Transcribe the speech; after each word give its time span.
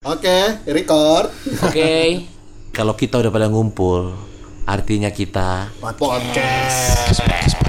Oke, 0.00 0.64
record. 0.64 1.28
Oke, 1.60 2.24
kalau 2.72 2.96
kita 2.96 3.20
udah 3.20 3.28
pada 3.28 3.52
ngumpul, 3.52 4.16
artinya 4.64 5.12
kita 5.12 5.68
Podcast. 5.76 7.20
Oke, 7.20 7.68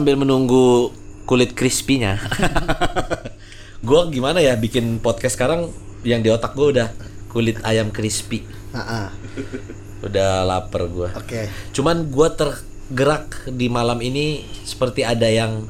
sambil 0.00 0.16
menunggu 0.16 0.96
kulit 1.28 1.52
crispy-nya. 1.52 2.16
gue 3.86 4.00
gimana 4.16 4.40
ya 4.40 4.56
bikin 4.56 4.96
podcast 4.96 5.36
sekarang 5.36 5.68
yang 6.08 6.24
di 6.24 6.32
otak 6.32 6.56
gue 6.56 6.72
udah 6.72 6.88
kulit 7.28 7.60
ayam 7.68 7.92
crispy. 7.92 8.40
Ah. 8.72 9.12
Udah 10.00 10.48
lapar 10.48 10.88
gue. 10.88 11.12
Oke. 11.12 11.52
Cuman 11.76 12.08
gue 12.08 12.28
tergerak 12.32 13.44
di 13.52 13.68
malam 13.68 14.00
ini 14.00 14.40
seperti 14.64 15.04
ada 15.04 15.28
yang 15.28 15.68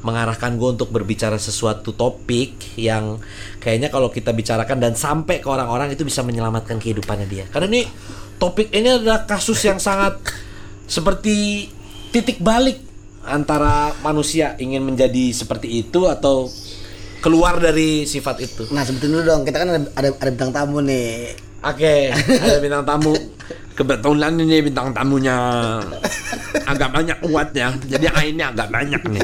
mengarahkan 0.00 0.56
gue 0.56 0.80
untuk 0.80 0.88
berbicara 0.88 1.36
sesuatu 1.36 1.92
topik 1.92 2.80
yang 2.80 3.20
kayaknya 3.60 3.92
kalau 3.92 4.08
kita 4.08 4.32
bicarakan 4.32 4.80
dan 4.80 4.96
sampai 4.96 5.44
ke 5.44 5.48
orang-orang 5.52 5.92
itu 5.92 6.08
bisa 6.08 6.24
menyelamatkan 6.24 6.80
kehidupannya 6.80 7.28
dia. 7.28 7.44
Karena 7.52 7.68
ini 7.68 7.84
topik 8.40 8.72
ini 8.72 8.88
adalah 8.88 9.28
kasus 9.28 9.60
yang 9.68 9.76
sangat 9.76 10.16
seperti 10.88 11.68
titik 12.08 12.40
balik 12.40 12.89
antara 13.22 13.92
manusia 14.00 14.56
ingin 14.56 14.80
menjadi 14.82 15.30
seperti 15.30 15.82
itu 15.82 16.06
atau 16.06 16.48
keluar 17.20 17.60
dari 17.60 18.04
sifat 18.04 18.36
itu. 18.40 18.62
Nah 18.72 18.80
sebutin 18.80 19.12
dulu 19.12 19.22
dong, 19.22 19.42
kita 19.44 19.60
kan 19.60 19.68
ada, 19.70 19.80
ada, 19.92 20.08
ada 20.16 20.30
bintang 20.32 20.52
tamu 20.52 20.80
nih 20.80 21.36
Oke, 21.60 22.08
ada 22.08 22.56
bintang 22.56 22.84
tamu. 22.88 23.12
Kebetulan 23.76 24.32
ini 24.36 24.64
bintang 24.64 24.96
tamunya 24.96 25.36
agak 26.64 26.88
banyak 26.88 27.16
kuatnya, 27.20 27.76
jadi 27.84 28.08
airnya 28.12 28.48
agak 28.48 28.72
banyak 28.72 29.00
nih. 29.04 29.20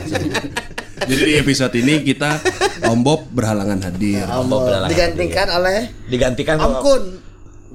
Jadi 0.97 1.23
di 1.23 1.33
episode 1.37 1.73
ini 1.77 2.01
kita 2.03 2.41
Om 2.85 3.01
Bob 3.01 3.29
berhalangan 3.33 3.81
hadir. 3.85 4.25
Om 4.25 4.49
Bob 4.49 4.65
berhalangan 4.65 4.93
Digantikan 4.93 5.49
oleh 5.53 5.79
Digantikan 6.09 6.57
Om 6.57 6.75
Kun 6.81 7.03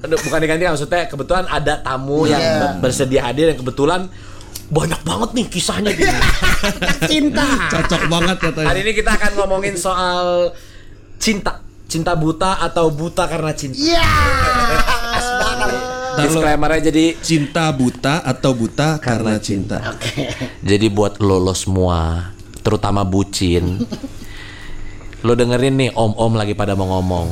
bukan 0.01 0.39
digantikan 0.41 0.73
maksudnya 0.73 1.05
kebetulan 1.05 1.45
ada 1.45 1.77
tamu 1.77 2.25
yang 2.25 2.41
Iya. 2.41 2.57
ber- 2.57 2.89
bersedia 2.89 3.21
hadir 3.21 3.53
yang 3.53 3.59
kebetulan 3.61 4.09
banyak 4.71 5.01
banget 5.03 5.29
nih 5.35 5.45
kisahnya 5.51 5.91
di 5.91 6.03
Cinta 7.11 7.67
Cocok 7.67 8.03
banget 8.07 8.37
katanya. 8.39 8.67
Hari 8.71 8.79
ini 8.87 8.91
kita 8.95 9.11
akan 9.19 9.31
ngomongin 9.43 9.75
soal 9.75 10.55
cinta, 11.19 11.59
cinta 11.91 12.15
buta 12.15 12.63
atau 12.63 12.87
buta 12.87 13.27
karena 13.27 13.51
cinta. 13.51 13.75
Iya 13.75 14.07
Semangat 15.19 15.71
Disclaimer-nya 16.11 16.81
jadi 16.91 17.05
Cinta 17.19 17.71
buta 17.71 18.23
atau 18.23 18.51
buta 18.55 18.99
karena, 18.99 19.39
cinta. 19.39 19.95
Jadi 20.59 20.87
buat 20.91 21.19
lo 21.23 21.39
lo 21.39 21.55
semua, 21.55 22.31
terutama 22.63 23.07
bucin, 23.07 23.79
lo 25.23 25.33
dengerin 25.33 25.75
nih 25.79 25.89
om-om 25.95 26.35
lagi 26.35 26.51
pada 26.51 26.75
mau 26.75 26.99
ngomong. 26.99 27.27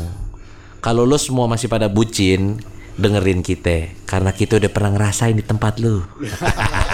Kalau 0.80 1.04
lo 1.04 1.20
semua 1.20 1.52
masih 1.52 1.68
pada 1.68 1.92
bucin, 1.92 2.64
dengerin 2.96 3.44
kita, 3.44 3.92
karena 4.08 4.32
kita 4.32 4.64
udah 4.64 4.72
pernah 4.72 4.92
ngerasain 4.96 5.36
di 5.36 5.44
tempat 5.44 5.84
lo. 5.84 6.08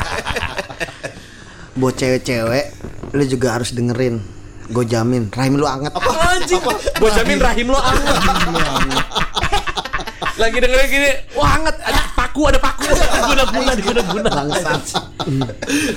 Buat 1.75 1.99
cewek-cewek 1.99 2.65
Lu 3.15 3.23
juga 3.23 3.55
harus 3.55 3.71
dengerin. 3.71 4.19
Gue 4.67 4.83
jamin 4.83 5.31
Rahim 5.31 5.55
lu 5.55 5.67
anget. 5.69 5.93
Anjing, 5.95 6.59
gue 6.99 7.09
jamin 7.15 7.37
rahim 7.39 7.67
lo 7.69 7.79
anget. 7.79 8.17
lagi 10.35 10.57
dengerin 10.59 10.87
gini, 10.91 11.11
wah 11.37 11.55
anget, 11.55 11.75
paku, 12.35 12.51
ada 12.51 12.59
paku, 12.59 12.83
guna-guna, 13.31 13.73
guna-guna. 13.79 14.29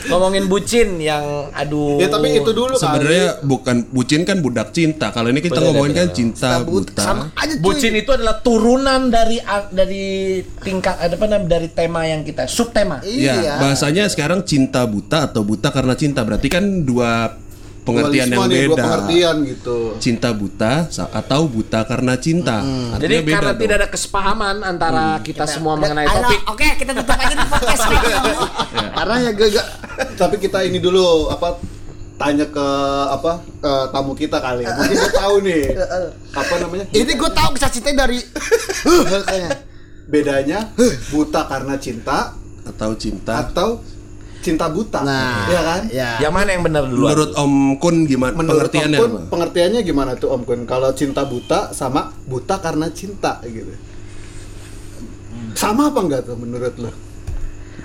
Ngomongin 0.06 0.47
bucin 0.47 1.03
yang, 1.03 1.50
aduh. 1.50 1.99
Ya 1.99 2.06
tapi 2.06 2.38
itu 2.38 2.50
dulu 2.54 2.78
Sebenarnya 2.78 3.43
bukan 3.43 3.91
bucin 3.91 4.22
kan 4.22 4.38
budak 4.38 4.71
cinta. 4.71 5.10
Kalau 5.10 5.34
ini 5.34 5.43
kita 5.43 5.59
Bener, 5.59 5.66
ngomongin 5.75 5.93
bener. 5.99 6.06
kan 6.06 6.09
cinta 6.15 6.50
buta. 6.62 7.03
Sama 7.03 7.25
aja 7.34 7.54
cuy 7.59 7.62
Bucin 7.66 7.93
itu 7.99 8.10
adalah 8.15 8.38
turunan 8.38 9.10
dari 9.10 9.43
dari 9.75 10.38
tingkat 10.62 10.94
ada 11.03 11.19
apa 11.19 11.26
namanya 11.26 11.59
dari 11.59 11.69
tema 11.75 12.06
yang 12.06 12.22
kita 12.22 12.47
subtema. 12.47 13.03
Ya, 13.03 13.34
Iya 13.34 13.53
bahasanya 13.59 14.06
sekarang 14.06 14.47
cinta 14.47 14.87
buta 14.87 15.26
atau 15.26 15.43
buta 15.43 15.75
karena 15.75 15.99
cinta. 15.99 16.22
Berarti 16.22 16.47
kan 16.47 16.87
dua 16.87 17.34
pengertian 17.88 18.26
yang 18.28 18.41
nih, 18.44 18.60
dua 18.69 18.69
beda. 18.69 18.82
pengertian 18.84 19.37
gitu. 19.43 19.76
Cinta 19.97 20.28
buta 20.31 20.72
atau 21.10 21.41
buta 21.44 21.81
karena 21.82 22.15
cinta. 22.16 22.60
Artinya 22.60 23.00
Jadi 23.00 23.15
beda 23.21 23.34
karena 23.34 23.50
dong. 23.50 23.62
tidak 23.65 23.76
ada 23.76 23.88
kesepahaman 23.88 24.56
antara 24.60 25.06
kita 25.21 25.44
semua 25.44 25.75
mengenai 25.75 26.04
Ayo, 26.04 26.21
topik. 26.21 26.41
Oke 26.49 26.66
kita 26.76 26.93
tutup 26.93 27.16
aja 27.16 27.32
nih 27.32 27.47
podcast 27.49 27.82
Karena 28.99 29.15
ya 29.19 29.31
gue 29.32 29.49
gak 29.50 29.66
Tapi 30.15 30.37
kita 30.37 30.59
ini 30.62 30.78
dulu 30.78 31.26
apa 31.28 31.59
tanya 32.19 32.44
ke 32.44 32.66
apa 33.09 33.32
ke 33.62 33.72
tamu 33.88 34.12
kita 34.12 34.38
kali. 34.38 34.66
Mungkin 34.66 34.91
dia 34.93 35.12
tahu 35.15 35.34
nih. 35.41 35.62
Apa 36.34 36.55
namanya? 36.59 36.84
Ini 36.91 37.12
gue 37.15 37.31
tahu 37.31 37.49
kisah 37.55 37.70
cintanya 37.70 38.05
dari 38.05 38.19
bedanya 40.09 40.72
buta 41.09 41.44
karena 41.44 41.76
cinta 41.76 42.32
atau 42.65 42.91
cinta. 42.97 43.44
atau 43.44 43.81
cinta 44.38 44.66
buta. 44.66 45.03
Nah 45.03 45.47
Iya 45.47 45.60
kan? 45.60 45.82
Ya 45.88 46.10
Yang 46.21 46.32
mana 46.32 46.49
yang 46.50 46.62
benar 46.62 46.82
dulu? 46.84 47.04
Menurut 47.04 47.31
Om 47.34 47.54
Kun 47.76 47.97
gimana 48.04 48.32
Menurut 48.32 48.71
pengertiannya 48.71 48.94
Om 48.94 49.03
Kun, 49.03 49.10
apa? 49.10 49.21
pengertiannya 49.28 49.81
gimana 49.82 50.10
tuh 50.15 50.28
Om 50.31 50.43
Kun? 50.43 50.60
Kalau 50.62 50.91
cinta 50.93 51.22
buta 51.22 51.71
sama 51.71 52.15
buta 52.25 52.59
karena 52.59 52.87
cinta 52.88 53.43
gitu. 53.43 53.75
Sama 55.53 55.88
apa 55.88 55.99
enggak 56.00 56.22
tuh 56.25 56.34
menurut 56.34 56.75
lo? 56.76 56.91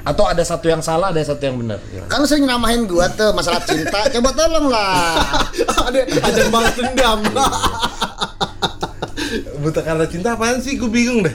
Atau 0.04 0.28
ada 0.28 0.44
satu 0.44 0.68
yang 0.68 0.80
salah, 0.80 1.10
ada 1.10 1.22
satu 1.22 1.40
yang 1.42 1.58
benar? 1.58 1.80
Kan 2.06 2.20
lu 2.20 2.28
sering 2.28 2.44
namahin 2.44 2.84
gua 2.84 3.08
tuh 3.10 3.32
masalah 3.32 3.64
cinta 3.64 4.04
Coba 4.12 4.30
tolong 4.32 4.68
lah 4.68 5.16
ada 5.80 6.00
ada 6.28 6.42
balas 6.50 6.74
dendam. 6.76 7.20
Buta 9.58 9.82
karena 9.82 10.06
cinta 10.06 10.36
apaan 10.36 10.60
sih? 10.60 10.76
Gue 10.76 10.92
bingung 10.92 11.24
deh. 11.24 11.34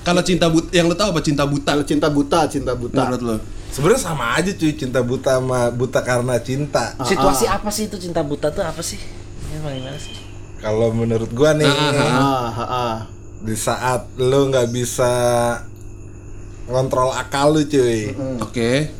Kalau 0.00 0.20
cinta 0.20 0.48
buta 0.48 0.68
yang 0.70 0.88
lo 0.88 0.96
tahu 0.96 1.12
apa 1.12 1.20
cinta 1.20 1.44
buta 1.44 1.70
Kalau 1.70 1.86
cinta 1.86 2.08
buta, 2.08 2.40
cinta 2.44 2.72
buta. 2.74 3.00
menurut 3.06 3.22
lo? 3.22 3.36
Sebenarnya 3.70 4.02
sama 4.02 4.34
aja 4.34 4.50
cuy 4.50 4.74
cinta 4.74 5.00
buta 5.00 5.38
sama 5.38 5.70
buta 5.70 6.02
karena 6.02 6.34
cinta. 6.42 6.98
Situasi 7.00 7.46
apa 7.46 7.70
sih 7.70 7.86
itu 7.86 7.96
cinta 7.96 8.20
buta 8.20 8.50
tuh 8.50 8.66
apa 8.66 8.82
sih? 8.82 8.98
Ini 8.98 9.62
gimana 9.62 9.94
sih? 9.94 10.14
Kalau 10.60 10.92
menurut 10.92 11.30
gua 11.32 11.56
nih, 11.56 11.64
Ah, 11.64 12.52
ah, 12.52 12.60
ah. 12.60 12.96
di 13.40 13.56
saat 13.56 14.12
lu 14.20 14.52
nggak 14.52 14.68
bisa 14.68 15.08
ngontrol 16.68 17.14
akal 17.14 17.54
lu 17.54 17.64
cuy. 17.64 18.12
Oke. 18.42 18.90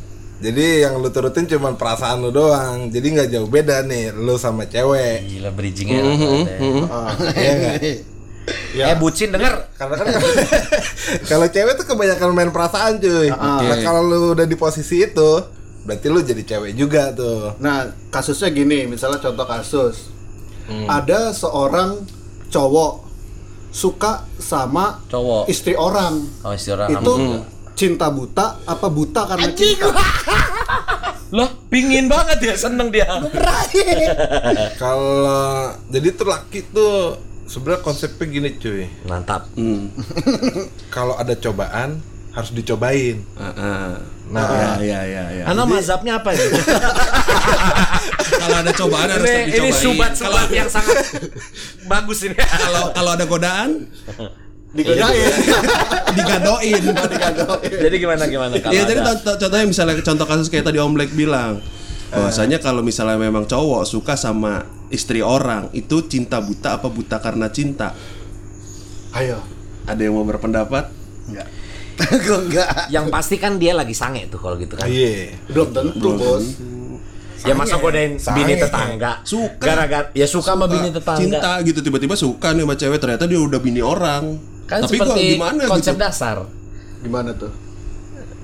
Jadi 0.41 0.81
yang 0.81 0.97
lu 0.97 1.13
turutin 1.13 1.45
cuma 1.45 1.77
perasaan 1.77 2.25
lu 2.25 2.33
doang. 2.33 2.89
Jadi 2.89 3.07
nggak 3.13 3.29
jauh 3.29 3.45
beda 3.45 3.85
nih 3.85 4.09
lu 4.09 4.41
sama 4.41 4.65
cewek. 4.65 5.29
Gila 5.29 5.53
bridgingnya 5.53 6.01
ada. 6.01 6.17
Iya 7.37 7.53
nggak? 8.41 8.87
Eh 8.87 8.95
bucin 8.95 9.29
denger 9.29 9.53
Karena 9.75 9.95
kan 9.95 10.05
kalau 11.29 11.45
cewek 11.45 11.73
tuh 11.75 11.85
kebanyakan 11.85 12.29
main 12.31 12.49
perasaan 12.49 12.97
cuy. 12.97 13.27
Nah 13.27 13.61
Oke. 13.61 13.81
kalau 13.81 14.01
lu 14.01 14.33
udah 14.33 14.43
di 14.43 14.55
posisi 14.55 15.01
itu, 15.01 15.31
berarti 15.83 16.07
lu 16.07 16.19
jadi 16.19 16.41
cewek 16.41 16.73
juga 16.73 17.11
tuh. 17.11 17.53
Nah, 17.57 17.83
kasusnya 18.09 18.49
gini, 18.49 18.85
misalnya 18.85 19.19
contoh 19.19 19.45
kasus. 19.45 20.09
Ada 20.87 21.31
seorang 21.31 21.99
cowok 22.47 22.93
suka 23.69 24.23
sama 24.35 24.99
cowok. 25.05 25.47
istri 25.47 25.73
orang. 25.73 26.23
Oh 26.41 26.51
istri 26.51 26.71
orang 26.71 26.91
Itu 26.91 27.11
sama- 27.11 27.43
cinta 27.73 28.07
buta 28.07 28.59
apa 28.61 28.87
buta 28.87 29.21
karena 29.25 29.51
cinta? 29.51 29.91
Lah, 31.31 31.47
pingin 31.67 32.11
banget 32.11 32.43
dia, 32.43 32.55
seneng 32.55 32.91
dia. 32.91 33.07
Kalau 34.81 35.71
jadi 35.87 36.11
tuh 36.11 36.27
laki 36.27 36.59
tuh 36.69 37.15
sebenarnya 37.51 37.83
konsepnya 37.83 38.25
gini 38.25 38.49
cuy. 38.55 38.87
Mantap. 39.03 39.51
Hmm. 39.53 39.91
Kalau 40.95 41.19
ada 41.19 41.35
cobaan 41.35 41.99
harus 42.31 42.55
dicobain. 42.55 43.27
Ah, 43.35 43.51
ah. 43.51 43.89
Nah, 44.31 44.79
ya, 44.79 44.79
ya, 44.79 45.01
ya, 45.03 45.23
ya. 45.35 45.43
Karena 45.43 45.63
mazhabnya 45.67 46.13
apa 46.23 46.31
itu? 46.31 46.47
Kalau 48.41 48.57
ada 48.57 48.71
cobaan 48.71 49.09
harus 49.11 49.27
ini, 49.27 49.51
dicobain. 49.51 49.67
ini 49.67 49.71
subat-subat 49.75 50.47
yang 50.49 50.69
sangat 50.71 50.97
bagus 51.85 52.23
ini. 52.23 52.35
Kalau 52.63 52.95
kalau 52.95 53.11
ada 53.11 53.25
godaan 53.27 53.91
Digodain. 54.71 55.35
digadoin. 56.15 56.79
jadi 57.67 57.95
gimana 57.99 58.23
gimana 58.23 58.55
kalau 58.55 58.71
Iya, 58.71 58.87
jadi 58.87 59.03
ada- 59.03 59.07
contoh, 59.11 59.35
contohnya 59.35 59.67
misalnya 59.67 59.99
contoh 59.99 60.23
kasus 60.23 60.47
kayak 60.47 60.63
tadi 60.63 60.79
Om 60.79 60.95
Black 60.95 61.11
bilang. 61.11 61.59
Bahwasanya 62.07 62.63
kalau 62.63 62.79
misalnya 62.79 63.19
memang 63.19 63.43
cowok 63.43 63.83
suka 63.83 64.15
sama 64.15 64.63
istri 64.91 65.23
orang, 65.23 65.71
itu 65.73 66.05
cinta 66.05 66.37
buta 66.43 66.77
apa 66.77 66.87
buta 66.91 67.17
karena 67.17 67.47
cinta? 67.49 67.95
Ayo. 69.15 69.39
Ada 69.87 70.01
yang 70.07 70.15
mau 70.19 70.27
berpendapat? 70.27 70.91
Enggak. 71.27 71.47
Gue 72.27 72.39
enggak. 72.47 72.67
Yang 72.93 73.05
pasti 73.11 73.35
kan 73.39 73.57
dia 73.57 73.73
lagi 73.75 73.95
sange 73.95 74.27
tuh 74.29 74.39
kalau 74.39 74.55
gitu 74.59 74.75
kan. 74.77 74.87
Iya. 74.87 75.35
Belum 75.49 75.69
tentu, 75.73 76.09
Bos. 76.15 76.45
Ya 77.41 77.57
masa 77.57 77.81
godain 77.81 78.21
bini 78.21 78.53
tetangga. 78.53 79.25
Suka. 79.25 79.57
Gara-gara 79.65 80.13
ya 80.13 80.29
suka 80.29 80.53
sama 80.53 80.69
bini 80.69 80.93
tetangga. 80.93 81.21
Cinta 81.25 81.51
gitu 81.65 81.79
tiba-tiba 81.81 82.13
suka 82.13 82.53
nih 82.53 82.63
sama 82.63 82.75
cewek 82.77 82.99
ternyata 83.01 83.25
dia 83.25 83.39
udah 83.41 83.59
bini 83.59 83.81
orang. 83.81 84.37
Kan 84.69 84.85
Tapi 84.85 85.01
kok 85.01 85.09
seperti 85.09 85.23
gimana 85.41 85.61
konsep 85.65 85.97
gitu? 85.97 86.05
dasar. 86.05 86.37
Gimana 87.01 87.33
tuh? 87.33 87.49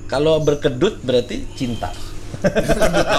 Kalau 0.10 0.42
berkedut 0.42 0.98
berarti 1.06 1.46
cinta. 1.54 1.94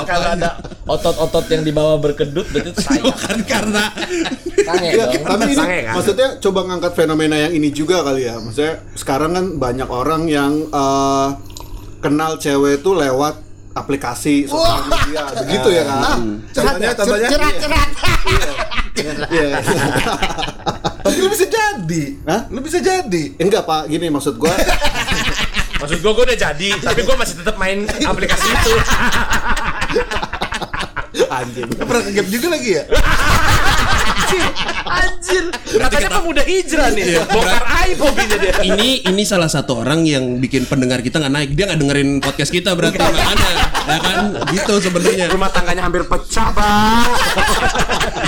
Kalau 0.05 0.29
ada 0.33 0.51
otot-otot 0.85 1.47
yang 1.49 1.63
dibawa 1.63 1.97
berkedut 1.97 2.47
berarti 2.49 2.71
itu 2.71 2.81
sayang. 2.81 3.05
Bukan 3.11 3.39
karena 3.45 3.85
Sange 4.59 4.89
Ya, 4.91 5.05
dong. 5.07 5.23
tapi 5.23 5.43
ini 5.45 5.55
Sange 5.55 5.79
kan. 5.83 5.95
maksudnya 5.95 6.29
coba 6.39 6.61
ngangkat 6.65 6.93
fenomena 6.95 7.37
yang 7.39 7.53
ini 7.53 7.69
juga 7.69 8.01
kali 8.01 8.25
ya. 8.25 8.37
Maksudnya 8.37 8.75
sekarang 8.95 9.31
kan 9.33 9.47
banyak 9.57 9.89
orang 9.89 10.23
yang 10.27 10.53
eh, 10.65 11.29
kenal 11.99 12.37
cewek 12.37 12.79
itu 12.79 12.91
lewat 12.93 13.35
aplikasi 13.71 14.43
sosial 14.45 14.83
media, 14.87 15.23
begitu 15.37 15.69
ya 15.71 15.85
kan? 15.85 16.19
Contohnya, 16.51 16.91
contohnya. 16.95 17.29
Cerat, 17.31 17.55
cerat. 17.59 17.89
Iya. 19.29 19.63
Tapi 20.99 21.17
lu 21.17 21.31
bisa 21.31 21.47
jadi. 21.47 22.03
Hah? 22.27 22.41
Lu 22.51 22.59
bisa 22.59 22.79
jadi. 22.79 23.23
Enggak 23.39 23.63
pak, 23.63 23.87
gini 23.87 24.11
maksud 24.11 24.35
gua. 24.35 24.51
Maksud 25.79 25.99
gua 26.03 26.13
gua 26.15 26.25
udah 26.27 26.39
jadi, 26.39 26.69
tapi 26.83 27.01
gua 27.07 27.17
masih 27.19 27.35
tetap 27.39 27.55
main 27.57 27.87
aplikasi 27.87 28.47
itu. 28.51 28.75
Anjing. 31.29 31.67
Lu 31.69 31.85
pernah 31.85 32.03
ke 32.03 32.11
gap 32.15 32.27
juga 32.31 32.47
lagi 32.53 32.71
ya? 32.79 32.83
Anjir. 34.89 35.45
Katanya 35.69 36.11
pemuda 36.21 36.43
hijrah 36.45 36.89
nih. 36.93 37.21
Bongkar 37.29 37.65
aib 37.85 37.99
hobinya 38.01 38.37
dia. 38.41 38.53
ini 38.65 39.05
ini 39.05 39.23
salah 39.25 39.49
satu 39.49 39.85
orang 39.85 40.05
yang 40.05 40.41
bikin 40.41 40.65
pendengar 40.69 41.01
kita 41.01 41.21
nggak 41.21 41.33
naik. 41.33 41.51
Dia 41.57 41.65
nggak 41.71 41.81
dengerin 41.81 42.09
podcast 42.21 42.51
kita 42.53 42.77
berarti 42.77 43.01
makanya. 43.01 43.51
Ya 43.89 43.99
kan 44.01 44.25
gitu 44.53 44.75
sebenarnya. 44.85 45.27
Rumah 45.33 45.51
tangganya 45.53 45.83
hampir 45.89 46.05
pecah, 46.05 46.49
Bang. 46.53 47.09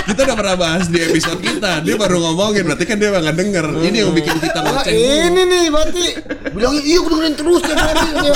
Kita 0.09 0.21
udah 0.25 0.37
pernah 0.37 0.57
bahas 0.57 0.85
di 0.89 0.99
episode 1.01 1.41
kita. 1.41 1.85
Dia 1.85 1.97
baru 2.01 2.17
ngomongin 2.21 2.65
berarti 2.65 2.85
kan 2.89 2.97
dia 2.97 3.13
nggak 3.13 3.37
denger. 3.37 3.67
Ini 3.81 3.97
yang 4.05 4.13
bikin 4.17 4.37
kita 4.41 4.59
ngoceng. 4.65 4.93
ini 4.97 5.43
nih 5.45 5.65
berarti 5.69 6.07
bilangnya 6.53 6.83
iya 6.83 6.99
gue 7.01 7.11
dengerin 7.11 7.35
terus 7.39 7.63
hari 7.67 8.07
gitu. 8.11 8.31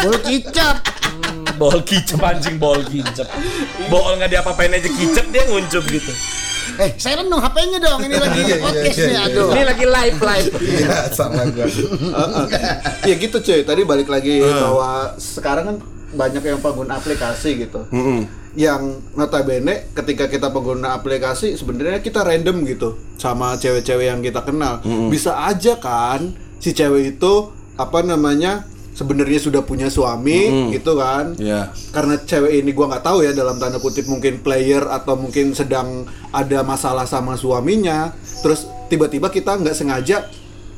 Bol 0.00 0.16
kicap. 0.24 0.76
Bol 1.60 1.78
kicap 1.84 2.20
anjing 2.24 2.56
bol 2.56 2.80
kicap. 2.84 3.28
Bool 3.92 4.12
nggak 4.16 4.30
diapa-apain 4.32 4.72
aja 4.72 4.88
kicap 4.88 5.26
dia 5.28 5.44
nguncup 5.48 5.84
gitu. 5.88 6.12
Eh, 6.80 6.96
saya 6.96 7.20
dong 7.20 7.42
HP-nya 7.42 7.78
dong. 7.82 8.00
Ini 8.00 8.16
lagi 8.16 8.40
Iya, 8.40 8.46
iya, 8.46 8.56
podcast 8.62 8.96
iya, 8.96 9.04
nih, 9.04 9.16
iya. 9.16 9.26
aduh. 9.28 9.48
Ini 9.52 9.62
lagi 9.68 9.84
live 9.84 10.18
live. 10.22 10.48
Iya, 10.60 10.96
sama 11.12 11.42
gua. 11.52 11.66
ya 13.04 13.14
gitu 13.20 13.36
cuy. 13.42 13.60
Tadi 13.66 13.82
balik 13.84 14.08
lagi 14.08 14.40
bahwa 14.40 15.12
sekarang 15.20 15.64
kan 15.66 15.76
banyak 16.10 16.42
yang 16.42 16.60
pengguna 16.62 16.96
aplikasi 16.96 17.68
gitu. 17.68 17.84
Yang 18.56 19.04
notabene 19.14 19.92
ketika 19.94 20.26
kita 20.26 20.48
pengguna 20.50 20.96
aplikasi 20.96 21.54
sebenarnya 21.54 22.00
kita 22.02 22.24
random 22.24 22.64
gitu 22.66 22.98
sama 23.20 23.54
cewek-cewek 23.60 24.06
yang 24.08 24.20
kita 24.24 24.40
kenal. 24.40 24.80
Bisa 25.12 25.36
aja 25.46 25.76
kan 25.76 26.32
si 26.60 26.76
cewek 26.76 27.16
itu 27.16 27.50
apa 27.80 28.04
namanya 28.04 28.68
sebenarnya 28.92 29.40
sudah 29.40 29.64
punya 29.64 29.88
suami 29.88 30.70
gitu 30.76 31.00
kan. 31.00 31.32
Iya. 31.40 31.72
Karena 31.90 32.20
cewek 32.20 32.60
ini 32.60 32.70
gua 32.76 32.92
nggak 32.92 33.04
tahu 33.04 33.24
ya 33.24 33.32
dalam 33.32 33.56
tanda 33.56 33.80
kutip 33.80 34.04
mungkin 34.06 34.44
player 34.44 34.84
atau 34.84 35.16
mungkin 35.16 35.56
sedang 35.56 36.04
ada 36.30 36.60
masalah 36.60 37.08
sama 37.08 37.34
suaminya. 37.40 38.12
Terus 38.44 38.68
tiba-tiba 38.92 39.32
kita 39.32 39.56
nggak 39.56 39.74
sengaja 39.74 40.28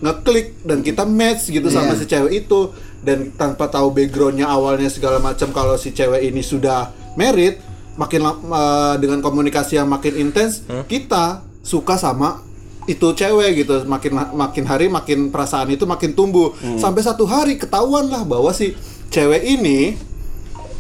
ngeklik 0.03 0.63
dan 0.67 0.83
kita 0.83 1.07
match 1.07 1.51
gitu 1.51 1.71
sama 1.71 1.95
si 1.95 2.11
cewek 2.11 2.47
itu 2.47 2.75
dan 3.07 3.31
tanpa 3.39 3.71
tahu 3.71 3.95
backgroundnya 3.95 4.51
awalnya 4.51 4.91
segala 4.91 5.23
macam 5.23 5.55
kalau 5.55 5.79
si 5.79 5.95
cewek 5.95 6.27
ini 6.27 6.43
sudah 6.43 6.91
married 7.15 7.63
makin 7.95 8.27
eh, 8.27 8.95
dengan 8.99 9.23
komunikasi 9.23 9.79
yang 9.79 9.87
makin 9.87 10.19
intens 10.19 10.67
kita 10.91 11.47
suka 11.63 11.95
sama 11.95 12.43
itu 12.91 13.07
cewek 13.15 13.63
gitu. 13.63 13.83
Makin 13.85 14.13
makin 14.35 14.65
hari 14.67 14.87
makin 14.91 15.31
perasaan 15.31 15.71
itu 15.71 15.87
makin 15.87 16.15
tumbuh. 16.15 16.53
Sampai 16.79 17.03
satu 17.03 17.27
hari 17.27 17.59
ketahuan 17.59 18.11
lah 18.11 18.23
bahwa 18.27 18.51
si 18.51 18.75
cewek 19.11 19.43
ini 19.45 19.95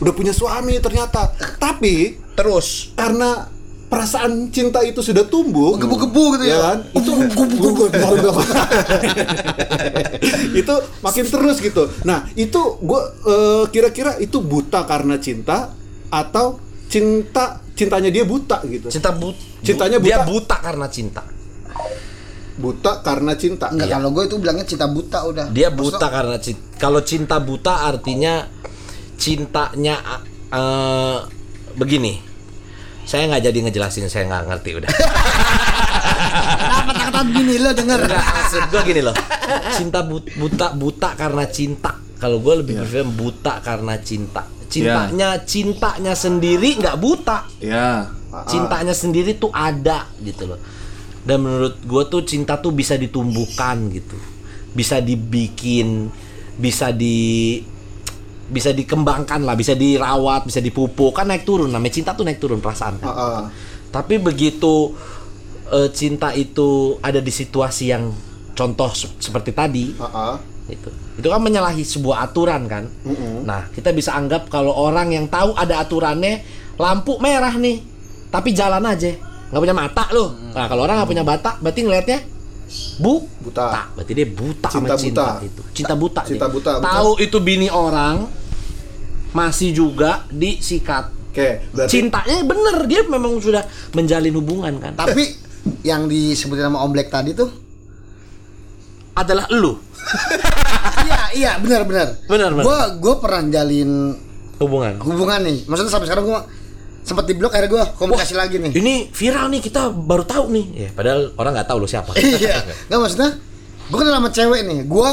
udah 0.03 0.13
punya 0.15 0.35
suami 0.35 0.79
ternyata. 0.83 1.31
Tapi 1.63 2.19
Terus? 2.33 2.97
karena 2.97 3.47
perasaan 3.93 4.49
cinta 4.49 4.81
itu 4.81 5.05
sudah 5.05 5.29
tumbuh. 5.29 5.77
Gebu-gebu 5.77 6.41
gitu 6.41 6.45
ya. 6.49 6.59
kan? 6.75 6.79
Itu 6.97 7.11
itu 10.57 10.75
makin 11.05 11.25
terus 11.29 11.57
gitu. 11.61 11.83
Nah 12.09 12.25
itu 12.35 12.61
gue 12.81 13.03
kira-kira 13.71 14.17
itu 14.19 14.41
buta 14.41 14.89
karena 14.89 15.21
cinta 15.21 15.77
atau 16.09 16.57
cinta 16.89 17.61
cintanya 17.77 18.09
dia 18.13 18.25
buta 18.25 18.61
gitu? 18.69 18.89
Cinta 18.89 19.13
but 19.13 19.37
Cintanya 19.63 20.01
dia 20.03 20.25
buta. 20.25 20.29
buta 20.29 20.57
karena 20.61 20.87
cinta. 20.91 21.23
Buta 22.53 23.01
karena 23.01 23.33
cinta 23.35 23.73
Enggak, 23.73 23.89
kalau 23.97 24.13
gue 24.13 24.25
itu 24.29 24.37
bilangnya 24.37 24.67
cinta 24.69 24.87
buta 24.87 25.19
udah. 25.25 25.47
Dia 25.51 25.73
buta 25.73 26.07
karena 26.13 26.37
cinta. 26.37 26.63
Kalau 26.77 27.01
cinta 27.01 27.37
buta 27.41 27.89
artinya 27.89 28.45
cintanya 29.17 29.97
eh, 30.53 31.19
begini. 31.75 32.21
Saya 33.03 33.27
nggak 33.27 33.43
jadi 33.51 33.59
ngejelasin, 33.67 34.07
saya 34.07 34.29
nggak 34.31 34.45
ngerti 34.53 34.71
udah. 34.79 34.91
Kata-kata 36.87 37.21
begini 37.27 37.55
lo 37.59 37.71
denger. 37.75 37.99
Enggak, 38.05 38.25
maksud 38.25 38.63
gue 38.71 38.83
gini 38.87 39.01
loh. 39.03 39.17
Cinta 39.75 40.01
but- 40.07 40.31
buta 40.37 40.67
buta 40.77 41.09
karena 41.19 41.45
cinta. 41.51 41.99
Kalau 42.21 42.39
gue 42.39 42.55
lebih 42.63 42.79
prefer 42.79 43.03
buta 43.09 43.59
karena 43.65 43.99
cinta. 43.99 44.47
Cintanya 44.71 45.43
cintanya 45.43 46.15
sendiri 46.15 46.79
nggak 46.79 46.97
buta. 46.97 47.45
Ya. 47.59 48.09
Cintanya 48.47 48.95
sendiri 48.95 49.37
tuh 49.37 49.51
ada 49.51 50.07
gitu 50.23 50.47
loh. 50.49 50.61
Dan 51.23 51.47
menurut 51.47 51.79
gue 51.79 52.03
tuh 52.11 52.23
cinta 52.27 52.59
tuh 52.59 52.71
bisa 52.71 52.99
ditumbuhkan 52.99 53.91
gitu. 53.91 54.19
Bisa 54.73 54.99
dibikin, 54.99 56.11
bisa 56.57 56.91
di 56.91 57.61
bisa 58.53 58.69
dikembangkan 58.69 59.41
lah, 59.41 59.57
bisa 59.57 59.73
dirawat, 59.73 60.45
bisa 60.45 60.59
dipupuk. 60.59 61.15
Kan 61.15 61.31
naik 61.31 61.47
turun 61.47 61.71
namanya 61.71 61.95
cinta 61.95 62.11
tuh 62.13 62.27
naik 62.27 62.37
turun 62.37 62.59
perasaan. 62.59 62.99
kan. 62.99 63.07
Heeh. 63.09 63.41
Tapi 63.89 64.19
begitu 64.19 64.93
eh, 65.71 65.89
cinta 65.93 66.35
itu 66.35 66.99
ada 67.01 67.23
di 67.23 67.31
situasi 67.31 67.85
yang 67.89 68.13
contoh 68.53 68.93
se- 68.93 69.09
seperti 69.17 69.57
tadi, 69.57 69.97
Heeh. 69.97 70.35
itu 70.69 70.89
itu 71.13 71.29
kan 71.29 71.41
menyalahi 71.41 71.81
sebuah 71.81 72.29
aturan 72.29 72.69
kan. 72.69 72.85
Nah 73.45 73.73
kita 73.73 73.93
bisa 73.93 74.13
anggap 74.13 74.49
kalau 74.49 74.73
orang 74.73 75.13
yang 75.13 75.29
tahu 75.29 75.57
ada 75.57 75.81
aturannya 75.81 76.45
lampu 76.77 77.17
merah 77.21 77.57
nih, 77.57 77.81
tapi 78.29 78.53
jalan 78.53 78.85
aja, 78.85 79.17
nggak 79.53 79.61
punya 79.61 79.77
mata 79.77 80.05
loh. 80.11 80.33
Nah 80.51 80.65
kalau 80.65 80.83
orang 80.83 80.97
nggak 80.97 81.11
punya 81.11 81.23
mata, 81.23 81.51
berarti 81.61 81.81
ngelihatnya 81.83 82.19
bu 82.97 83.21
Buta. 83.39 83.93
berarti 83.93 84.13
dia 84.13 84.25
buta 84.25 84.65
Cinta 84.67 84.89
sama 84.89 84.97
cinta 84.97 85.25
buta. 85.29 85.45
itu 85.45 85.63
cinta 85.77 85.93
buta 85.93 86.21
Cinta 86.25 86.47
dia. 86.49 86.55
buta, 86.57 86.73
tahu 86.81 87.11
itu 87.21 87.37
bini 87.37 87.69
orang 87.69 88.25
masih 89.31 89.77
juga 89.77 90.25
disikat 90.33 91.13
oke 91.13 91.49
berarti 91.69 91.93
cintanya 91.93 92.41
bener 92.43 92.77
dia 92.85 93.05
memang 93.05 93.37
sudah 93.37 93.61
menjalin 93.93 94.33
hubungan 94.33 94.73
kan 94.79 94.97
Tapi 94.97 95.37
yang 95.85 96.09
disebutin 96.09 96.65
sama 96.65 96.81
Om 96.81 96.91
Black 96.91 97.13
tadi 97.13 97.37
tuh 97.37 97.53
adalah 99.13 99.45
lu 99.53 99.77
iya 101.05 101.21
iya 101.35 101.53
benar 101.61 101.85
benar. 101.85 102.09
Benar, 102.25 102.51
benar. 102.51 102.65
Gua 102.65 102.79
gua 102.97 103.15
pernah 103.21 103.53
jalin 103.53 104.17
hubungan 104.59 104.97
hubungan 104.99 105.45
nih. 105.45 105.69
Maksudnya 105.69 105.93
sampai 105.93 106.09
sekarang 106.09 106.25
gua 106.25 106.41
sempat 107.03 107.27
di 107.27 107.35
blok 107.35 107.51
akhirnya 107.51 107.71
gua 107.71 107.85
komunikasi 107.99 108.35
lagi 108.39 108.57
nih. 108.63 108.73
ini 108.79 109.11
viral 109.11 109.51
nih 109.51 109.59
kita 109.59 109.91
baru 109.91 110.23
tahu 110.23 110.55
nih 110.55 110.65
ya 110.87 110.89
padahal 110.95 111.35
orang 111.35 111.53
nggak 111.59 111.69
tahu 111.69 111.79
lu 111.83 111.89
siapa 111.91 112.15
iya. 112.19 112.63
Nggak 112.87 112.99
maksudnya 113.03 113.31
gua 113.91 113.99
kenal 114.03 114.15
sama 114.23 114.31
cewek 114.31 114.61
nih. 114.65 114.79
Gua 114.87 115.11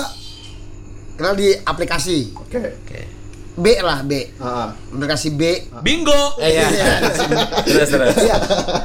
kenal 1.17 1.33
di 1.35 1.51
aplikasi 1.51 2.31
oke 2.37 2.61
B 3.59 3.65
lah 3.83 4.07
B. 4.07 4.11
Heeh. 4.23 4.67
Aplikasi 4.95 5.35
B. 5.35 5.41
bingo 5.83 6.39
eh, 6.39 6.63
ya. 6.63 6.67
terus 7.67 7.89
terus 7.91 8.15
Iya. 8.23 8.35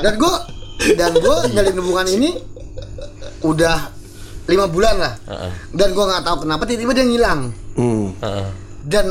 Dan 0.02 0.18
gua 0.18 0.34
dan 0.98 1.12
gua 1.22 1.46
jalin 1.46 1.74
hubungan 1.78 2.06
ini 2.10 2.30
udah 3.46 3.94
lima 4.50 4.66
bulan 4.66 4.94
lah. 4.98 5.14
Heeh. 5.30 5.50
Dan 5.70 5.94
gua 5.94 6.10
nggak 6.10 6.24
tahu 6.26 6.36
kenapa 6.42 6.66
tiba-tiba 6.66 6.92
dia 6.96 7.06
ngilang. 7.06 7.40
Hmm. 7.78 8.10
Heeh. 8.18 8.48
dan 8.84 9.06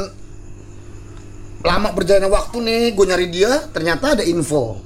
lama 1.64 1.96
berjalannya 1.96 2.28
waktu 2.28 2.58
nih 2.60 2.82
gue 2.92 3.06
nyari 3.08 3.28
dia 3.32 3.52
ternyata 3.72 4.20
ada 4.20 4.24
info. 4.24 4.84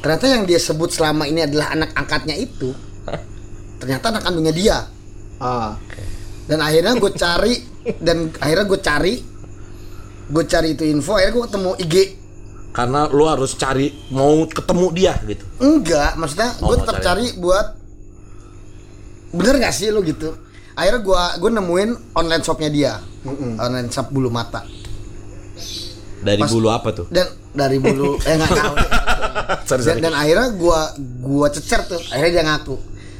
Ternyata 0.00 0.24
yang 0.30 0.48
dia 0.48 0.56
sebut 0.56 0.88
selama 0.88 1.28
ini 1.28 1.44
adalah 1.44 1.76
anak 1.76 1.92
angkatnya 1.92 2.34
itu 2.38 2.72
ternyata 3.78 4.10
anak 4.10 4.22
kandungnya 4.24 4.54
dia. 4.56 4.78
Ah. 5.38 5.76
Dan 6.48 6.64
akhirnya 6.64 6.96
gue 6.96 7.12
cari 7.12 7.54
dan 8.00 8.32
akhirnya 8.40 8.64
gue 8.64 8.80
cari 8.80 9.14
gue 10.28 10.44
cari 10.44 10.68
itu 10.76 10.84
info 10.84 11.16
akhirnya 11.16 11.34
gue 11.36 11.44
ketemu 11.48 11.70
IG 11.84 11.94
karena 12.68 13.08
lu 13.08 13.24
harus 13.24 13.56
cari 13.56 13.92
mau 14.12 14.44
ketemu 14.48 14.86
dia 14.96 15.14
gitu. 15.28 15.44
Enggak 15.60 16.16
maksudnya 16.16 16.56
Oh, 16.64 16.72
gue 16.72 16.76
tetap 16.80 16.96
cari. 17.04 17.28
cari 17.28 17.40
buat 17.40 17.66
bener 19.36 19.54
gak 19.60 19.74
sih 19.76 19.92
lo 19.92 20.00
gitu? 20.00 20.32
Akhirnya 20.78 21.02
gua 21.02 21.34
gua 21.42 21.50
nemuin 21.58 22.14
online 22.16 22.40
shopnya 22.46 22.70
dia. 22.70 22.92
Online 23.60 23.90
shop 23.92 24.14
bulu 24.14 24.30
mata 24.32 24.62
Dari 26.18 26.40
Pas- 26.40 26.50
bulu 26.50 26.68
apa 26.68 26.88
tuh? 26.90 27.06
dan 27.08 27.26
dari 27.52 27.78
bulu 27.78 28.18
eh 28.20 28.34
nggak 28.34 28.50
tahu. 28.50 28.74
Sorry, 29.64 29.80
dan, 29.80 29.96
sorry. 29.96 30.00
dan 30.02 30.12
akhirnya 30.12 30.48
gua 30.52 30.80
gua 31.18 31.46
cecer 31.48 31.80
tuh. 31.84 32.00
Akhirnya 32.08 32.32
dia 32.32 32.44
ngaku. 32.44 32.76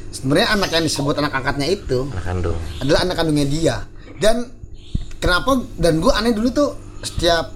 Sebenarnya 0.09 0.49
anak 0.51 0.71
yang 0.71 0.85
disebut 0.85 1.15
anak 1.17 1.33
angkatnya 1.33 1.69
itu 1.69 2.09
Anak 2.09 2.25
kandung. 2.25 2.59
adalah 2.79 3.01
anak 3.03 3.17
kandungnya 3.17 3.47
dia. 3.47 3.77
Dan 4.15 4.45
kenapa 5.17 5.51
dan 5.75 5.99
gua 5.99 6.17
aneh 6.17 6.33
dulu 6.33 6.49
tuh 6.51 6.71
setiap 7.01 7.53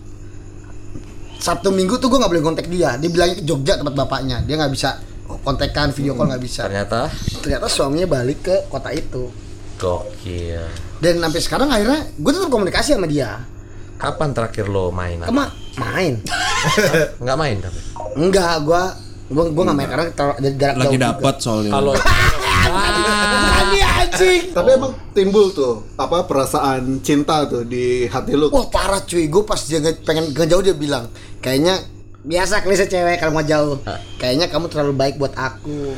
Sabtu 1.37 1.69
Minggu 1.69 1.99
tuh 1.99 2.07
gua 2.07 2.23
nggak 2.23 2.33
boleh 2.33 2.45
kontak 2.45 2.67
dia. 2.67 2.95
Dia 2.97 3.09
bilangnya 3.09 3.37
ke 3.37 3.45
Jogja 3.45 3.77
tempat 3.77 3.95
bapaknya. 3.95 4.41
Dia 4.41 4.57
nggak 4.57 4.73
bisa 4.73 4.97
kontekan 5.43 5.91
video 5.91 6.13
call 6.13 6.29
nggak 6.29 6.41
bisa. 6.41 6.65
Ternyata? 6.65 7.11
Ternyata 7.41 7.67
suaminya 7.67 8.09
balik 8.09 8.39
ke 8.43 8.57
kota 8.69 8.89
itu. 8.91 9.29
Gokil. 9.75 10.63
dan 11.03 11.19
sampai 11.19 11.41
sekarang 11.43 11.67
akhirnya 11.67 12.07
gue 12.15 12.31
tetap 12.31 12.47
komunikasi 12.47 12.95
sama 12.95 13.11
dia 13.11 13.43
Kapan 13.95 14.29
terakhir 14.31 14.67
lo 14.67 14.89
main? 14.89 15.19
Kema 15.19 15.47
main 15.75 16.21
Nggak 17.23 17.37
main 17.37 17.57
tapi. 17.59 17.81
enggak 18.15 18.61
gua 18.63 18.93
gua 19.27 19.45
gua 19.49 19.63
nggak 19.65 19.77
main 19.77 19.89
karena 19.89 20.07
jarak 20.13 20.37
Lagi 20.77 20.91
jauh 20.91 21.01
dapat 21.03 21.35
soalnya. 21.39 21.71
Kalau 21.73 21.95
Ini 23.63 23.81
anjing 23.81 24.43
Tapi 24.51 24.69
emang 24.71 24.93
timbul 25.11 25.51
tuh 25.51 25.83
apa 25.95 26.25
perasaan 26.25 27.01
cinta 27.01 27.45
tuh 27.47 27.65
di 27.65 28.05
hati 28.05 28.33
lu. 28.33 28.49
wah 28.49 28.67
parah 28.67 29.01
cuy 29.01 29.27
gue 29.27 29.43
pas 29.43 29.59
dia 29.59 29.79
nge- 29.79 30.03
pengen 30.03 30.31
ngejauh 30.31 30.63
dia 30.63 30.75
bilang 30.75 31.09
kayaknya 31.39 31.81
biasa 32.23 32.61
klise 32.61 32.87
cewek 32.87 33.19
kalau 33.19 33.35
mau 33.35 33.43
jauh 33.43 33.77
kayaknya 34.17 34.47
kamu 34.47 34.69
terlalu 34.69 34.93
baik 34.95 35.15
buat 35.17 35.33
aku 35.33 35.91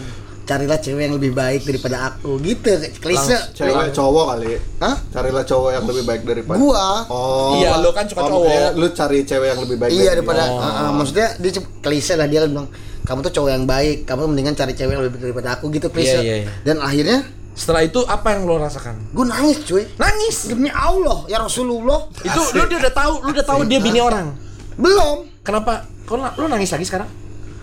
carilah 0.45 0.77
cewek 0.77 1.03
yang 1.05 1.15
lebih 1.17 1.33
baik 1.33 1.65
daripada 1.65 1.97
aku 2.07 2.37
gitu 2.39 2.69
klise 3.01 3.37
Cewek 3.53 3.91
cowok 3.91 4.25
kali. 4.37 4.61
Hah? 4.79 4.95
Carilah 5.09 5.43
cowok 5.43 5.71
yang 5.73 5.85
lebih 5.85 6.05
baik 6.05 6.23
daripada. 6.23 6.59
gua 6.61 6.87
Oh. 7.09 7.57
Iya, 7.57 7.81
lu 7.81 7.91
kan 7.91 8.05
suka 8.05 8.21
oh, 8.21 8.29
cowok. 8.29 8.45
makanya 8.45 8.71
Lu 8.77 8.87
cari 8.93 9.19
cewek 9.25 9.49
yang 9.51 9.61
lebih 9.65 9.77
baik 9.81 9.91
iya 9.91 10.03
dari 10.05 10.21
daripada 10.21 10.43
dia. 10.45 10.61
uh, 10.61 10.81
uh, 10.85 10.91
maksudnya 10.93 11.29
dia 11.41 11.51
klise 11.81 12.15
lah 12.15 12.29
dia 12.29 12.41
bilang 12.45 12.69
kamu 13.05 13.19
tuh 13.21 13.33
cowok 13.33 13.51
yang 13.53 13.65
baik 13.65 13.97
kamu 14.05 14.23
mendingan 14.29 14.55
cari 14.55 14.73
cewek 14.73 14.93
yang 14.93 15.03
lebih 15.05 15.17
baik 15.17 15.25
daripada 15.29 15.49
aku 15.57 15.65
gitu 15.69 15.89
klise 15.89 16.17
Iya, 16.17 16.23
iya, 16.23 16.37
iya. 16.45 16.49
dan 16.65 16.77
akhirnya 16.81 17.19
setelah 17.55 17.87
itu 17.87 18.01
apa 18.03 18.35
yang 18.35 18.51
lo 18.51 18.59
rasakan? 18.59 19.15
gue 19.15 19.25
nangis 19.25 19.63
cuy 19.63 19.85
Nangis. 19.95 20.51
demi 20.51 20.67
Allah 20.69 21.23
ya 21.25 21.39
Rasulullah 21.39 22.11
Itu 22.19 22.41
lu 22.53 22.67
dia 22.67 22.79
udah 22.83 22.93
tahu, 22.93 23.13
lu 23.23 23.31
udah 23.31 23.47
tahu 23.47 23.61
dia 23.65 23.79
bini 23.79 24.01
orang. 24.01 24.33
belum 24.75 25.31
Kenapa? 25.45 25.85
Kok 26.09 26.41
lu 26.41 26.49
nangis 26.49 26.73
lagi 26.73 26.83
sekarang? 26.83 27.07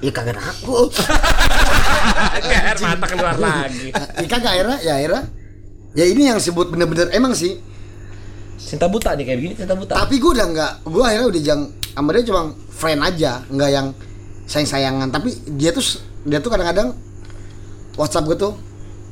ya 0.02 0.10
kagak 0.10 0.38
aku 0.38 0.90
Air 2.52 2.78
mata 2.82 3.06
keluar 3.08 3.36
lagi. 3.38 3.92
ya 3.94 4.28
kagak 4.28 4.52
akhirnya 4.58 4.78
ya 4.82 4.94
akhirnya 5.00 5.24
ya 5.92 6.06
ini 6.08 6.22
yang 6.32 6.40
sebut 6.40 6.72
bener-bener 6.72 7.12
emang 7.14 7.36
sih. 7.36 7.60
Cinta 8.62 8.86
buta 8.86 9.18
nih 9.18 9.26
kayak 9.26 9.38
begini, 9.42 9.54
cinta 9.58 9.74
buta. 9.74 9.94
tapi 9.98 10.22
gue 10.22 10.32
udah 10.38 10.48
nggak 10.54 10.72
gue 10.86 11.04
akhirnya 11.04 11.28
udah 11.34 11.42
jang 11.42 11.62
sama 11.98 12.10
dia 12.14 12.24
cuma 12.30 12.42
friend 12.70 13.00
aja 13.02 13.32
nggak 13.50 13.70
yang 13.74 13.88
sayang 14.46 14.70
sayangan 14.70 15.10
tapi 15.10 15.34
dia 15.58 15.74
tuh 15.74 15.82
dia 16.24 16.38
tuh 16.40 16.54
kadang-kadang 16.54 16.94
WhatsApp 17.98 18.26
gue 18.30 18.38
tuh 18.38 18.54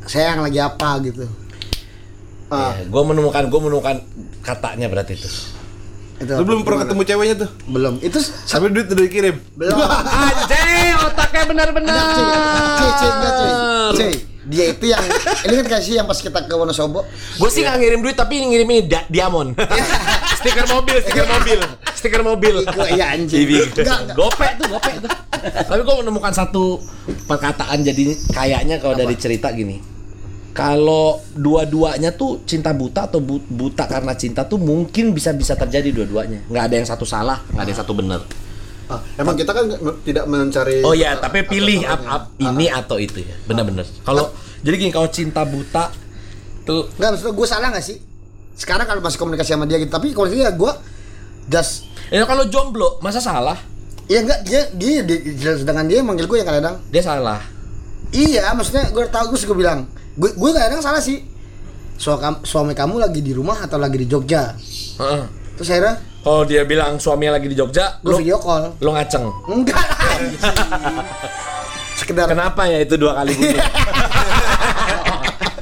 sayang 0.06 0.42
lagi 0.42 0.58
apa? 0.62 0.98
gitu. 1.04 1.26
Ah, 2.50 2.74
gue 2.82 3.02
menemukan, 3.06 3.46
gue 3.46 3.60
menemukan 3.62 3.96
katanya 4.42 4.90
berarti 4.90 5.14
itu. 5.14 5.30
Itu 6.20 6.32
Lu 6.32 6.44
belum 6.44 6.62
pernah 6.62 6.84
ketemu 6.84 7.02
ceweknya 7.06 7.36
tuh? 7.38 7.50
belum 7.66 7.94
itu 8.00 8.20
Sampai 8.20 8.70
duit 8.70 8.86
udah 8.86 9.02
dikirim. 9.02 9.36
belum 9.54 9.76
Anjay, 9.80 10.92
otaknya 11.00 11.44
benar-benar. 11.46 11.96
Cuy. 11.96 12.24
Cuy, 12.76 12.92
cuy, 12.92 13.10
enggak, 13.10 13.34
cuy. 13.34 13.52
Cuy, 13.90 14.14
dia 14.46 14.66
itu 14.68 14.86
yang 14.86 15.04
ini 15.46 15.54
kan 15.56 15.68
kasih 15.70 15.94
yang 15.96 16.06
pas 16.06 16.18
kita 16.18 16.42
ke 16.42 16.54
Wonosobo 16.54 17.06
Gue 17.38 17.50
sih 17.50 17.62
nggak 17.62 17.78
ngirim 17.78 18.00
duit 18.02 18.16
tapi 18.16 18.42
ngirim 18.42 18.68
ini 18.68 18.82
da- 18.84 19.08
diamond. 19.08 19.54
stiker 20.40 20.66
mobil, 20.66 20.96
stiker 21.00 21.26
mobil, 21.26 21.60
stiker 21.94 22.22
mobil. 22.22 22.56
Gua 22.66 22.86
iya 22.88 23.12
anjing. 23.12 23.46
Gopek 24.18 24.52
tuh, 24.56 24.68
gopek 24.70 24.94
tuh. 25.00 25.12
tapi 25.40 25.82
gue 25.82 25.96
menemukan 25.98 26.32
satu 26.32 26.84
perkataan 27.24 27.80
jadi 27.80 28.12
kayaknya 28.30 28.76
kalau 28.78 28.92
dari 28.94 29.16
cerita 29.16 29.52
gini. 29.52 29.99
Kalau 30.50 31.22
dua-duanya 31.32 32.12
tuh 32.12 32.44
cinta 32.44 32.72
buta 32.72 33.06
atau 33.06 33.18
bu- 33.18 33.46
buta 33.46 33.86
karena 33.86 34.12
cinta 34.12 34.44
tuh 34.44 34.58
mungkin 34.58 35.13
bisa-bisa 35.13 35.53
terjadi 35.53 35.94
dua-duanya. 35.94 36.44
Nggak 36.46 36.63
ada 36.63 36.75
yang 36.75 36.88
satu 36.88 37.06
salah, 37.06 37.39
nggak 37.48 37.63
ada 37.63 37.70
yang 37.70 37.79
satu 37.79 37.94
benar. 37.94 38.22
ah, 38.88 38.98
emang 39.15 39.38
kita 39.38 39.53
kan 39.53 39.70
nggak- 39.70 40.01
tidak 40.01 40.25
mencari 40.25 40.82
Oh 40.82 40.91
ya, 40.91 41.13
tapi 41.15 41.46
pilih 41.46 41.86
up, 41.86 42.01
up 42.03 42.24
ini 42.39 42.65
atau 42.68 42.98
itu 42.98 43.22
ya. 43.22 43.38
Benar-benar. 43.46 43.86
Kalau 44.01 44.34
jadi 44.60 44.75
gini, 44.75 44.89
kalau 44.89 45.08
cinta 45.08 45.46
buta 45.46 45.94
tuh 46.65 46.89
Enggak 46.98 47.10
maksudnya 47.13 47.34
gue 47.34 47.48
salah 47.48 47.70
gak 47.70 47.86
sih? 47.86 48.01
Sekarang 48.51 48.84
kalau 48.84 49.00
masih 49.00 49.15
komunikasi 49.15 49.53
sama 49.53 49.63
dia 49.63 49.77
gitu 49.77 49.88
Tapi 49.88 50.12
komunikasi 50.12 50.41
ya 50.41 50.51
gue 50.51 50.72
Just 51.48 51.86
ya 52.10 52.25
kalau 52.25 52.44
jomblo 52.46 52.98
masa 53.00 53.18
salah? 53.18 53.56
Ya 54.06 54.20
enggak 54.20 54.41
dia 54.41 54.68
dia, 54.74 55.00
dia, 55.01 55.18
dia 55.24 55.51
sedangkan 55.56 55.86
dia 55.86 56.01
manggil 56.01 56.25
gue 56.25 56.38
yang 56.38 56.50
kadang 56.50 56.82
Dia 56.89 57.00
salah. 57.00 57.39
Iya 58.10 58.51
maksudnya 58.51 58.89
gue 58.89 59.06
tau 59.08 59.29
gue 59.29 59.38
suka 59.38 59.53
bilang 59.53 59.86
Gue 60.16 60.32
gue 60.34 60.50
kadang 60.56 60.80
salah 60.80 61.04
sih 61.04 61.20
Suami, 62.00 62.48
suami 62.48 62.72
kamu 62.72 62.96
lagi 62.96 63.20
di 63.20 63.36
rumah 63.36 63.60
atau 63.60 63.75
lagi 63.75 64.00
di 64.00 64.08
Jogja 64.08 64.56
Heeh. 64.98 65.24
Terus 65.60 65.68
akhirnya 65.70 65.96
Kalau 66.20 66.44
dia 66.44 66.63
bilang 66.63 67.00
suaminya 67.00 67.39
lagi 67.39 67.48
di 67.48 67.56
Jogja, 67.56 67.96
gue 68.04 68.12
video 68.20 68.36
call 68.39 68.75
lo 68.84 68.92
ngaceng. 68.92 69.24
Enggak. 69.48 69.80
Sekedar 72.00 72.28
Kenapa 72.28 72.68
ya 72.68 72.84
itu 72.84 72.96
dua 73.00 73.16
kali 73.16 73.32
bunyi? 73.36 73.60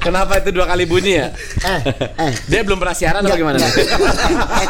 Kenapa 0.02 0.38
itu 0.42 0.50
dua 0.54 0.66
kali 0.66 0.84
bunyi 0.86 1.18
ya? 1.20 1.28
Eh 1.62 1.80
eh 2.26 2.32
Dia 2.50 2.62
belum 2.66 2.78
pernah 2.78 2.94
siaran 2.94 3.22
atau 3.22 3.38
gimana? 3.38 3.58
Enggak. 3.58 3.70
Eh, 3.70 4.66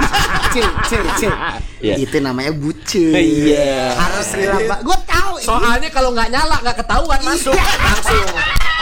cil, 0.52 0.66
cil, 0.88 1.04
cil. 1.20 1.32
Iya. 1.80 1.94
Itu 2.00 2.16
namanya 2.20 2.52
bucin. 2.52 3.12
Iya. 3.12 3.96
Harus 3.96 4.28
rela, 4.36 4.60
Pak. 4.68 4.78
Gue 4.84 4.98
tahu. 5.08 5.32
Soalnya 5.40 5.88
kalau 5.88 6.12
nggak 6.12 6.28
nyala 6.32 6.56
nggak 6.64 6.76
ketahuan 6.84 7.20
masuk 7.24 7.56
langsung 7.88 8.28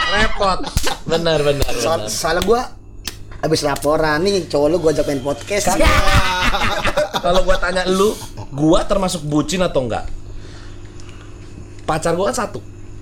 repot. 0.07 0.59
Benar 1.05 1.39
benar. 1.43 1.71
Soal, 1.75 1.99
benar. 2.03 2.11
soalnya 2.11 2.43
gue 2.43 2.61
abis 3.37 3.61
laporan 3.61 4.17
nih 4.25 4.49
cowok 4.49 4.67
lu 4.67 4.77
gue 4.81 4.91
ajak 4.91 5.05
main 5.07 5.21
podcast 5.21 5.65
Kagak. 5.69 5.87
Kalau 7.27 7.43
gua 7.43 7.57
tanya 7.59 7.83
lu, 7.89 8.13
gua 8.53 8.85
termasuk 8.87 9.25
bucin 9.25 9.59
atau 9.59 9.83
enggak? 9.83 10.07
Pacar 11.83 12.13
gua 12.15 12.31
kan 12.31 12.47
satu, 12.47 12.59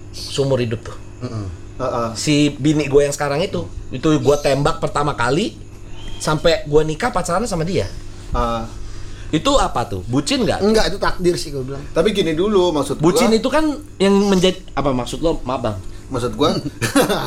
seumur 0.10 0.62
hidup 0.62 0.82
tuh. 0.82 0.98
Heeh. 1.22 2.10
Si 2.16 2.50
bini 2.56 2.88
gue 2.88 3.02
yang 3.06 3.14
sekarang 3.14 3.44
itu, 3.44 3.68
itu 3.92 4.08
gua 4.24 4.40
tembak 4.40 4.80
pertama 4.80 5.14
kali 5.14 5.54
sampai 6.18 6.64
gua 6.66 6.82
nikah 6.82 7.12
pacaran 7.12 7.46
sama 7.46 7.68
dia. 7.68 7.86
Ah, 8.32 8.66
Itu 9.34 9.58
apa 9.60 9.84
tuh? 9.90 10.06
Bucin 10.06 10.46
nggak? 10.46 10.64
enggak 10.64 10.86
itu 10.90 10.98
takdir 11.02 11.36
sih 11.36 11.50
gue 11.50 11.60
bilang 11.66 11.82
tapi 11.92 12.14
gini 12.14 12.38
dulu 12.38 12.72
maksud 12.72 13.02
gua 13.02 13.10
Bucin 13.10 13.34
itu 13.34 13.50
kan 13.52 13.68
yang 14.00 14.14
menjadi 14.32 14.56
apa 14.78 14.96
maksud 14.96 15.20
lo? 15.20 15.42
Maaf 15.44 15.62
bang. 15.66 15.78
Maksud 16.06 16.34
gua 16.34 16.54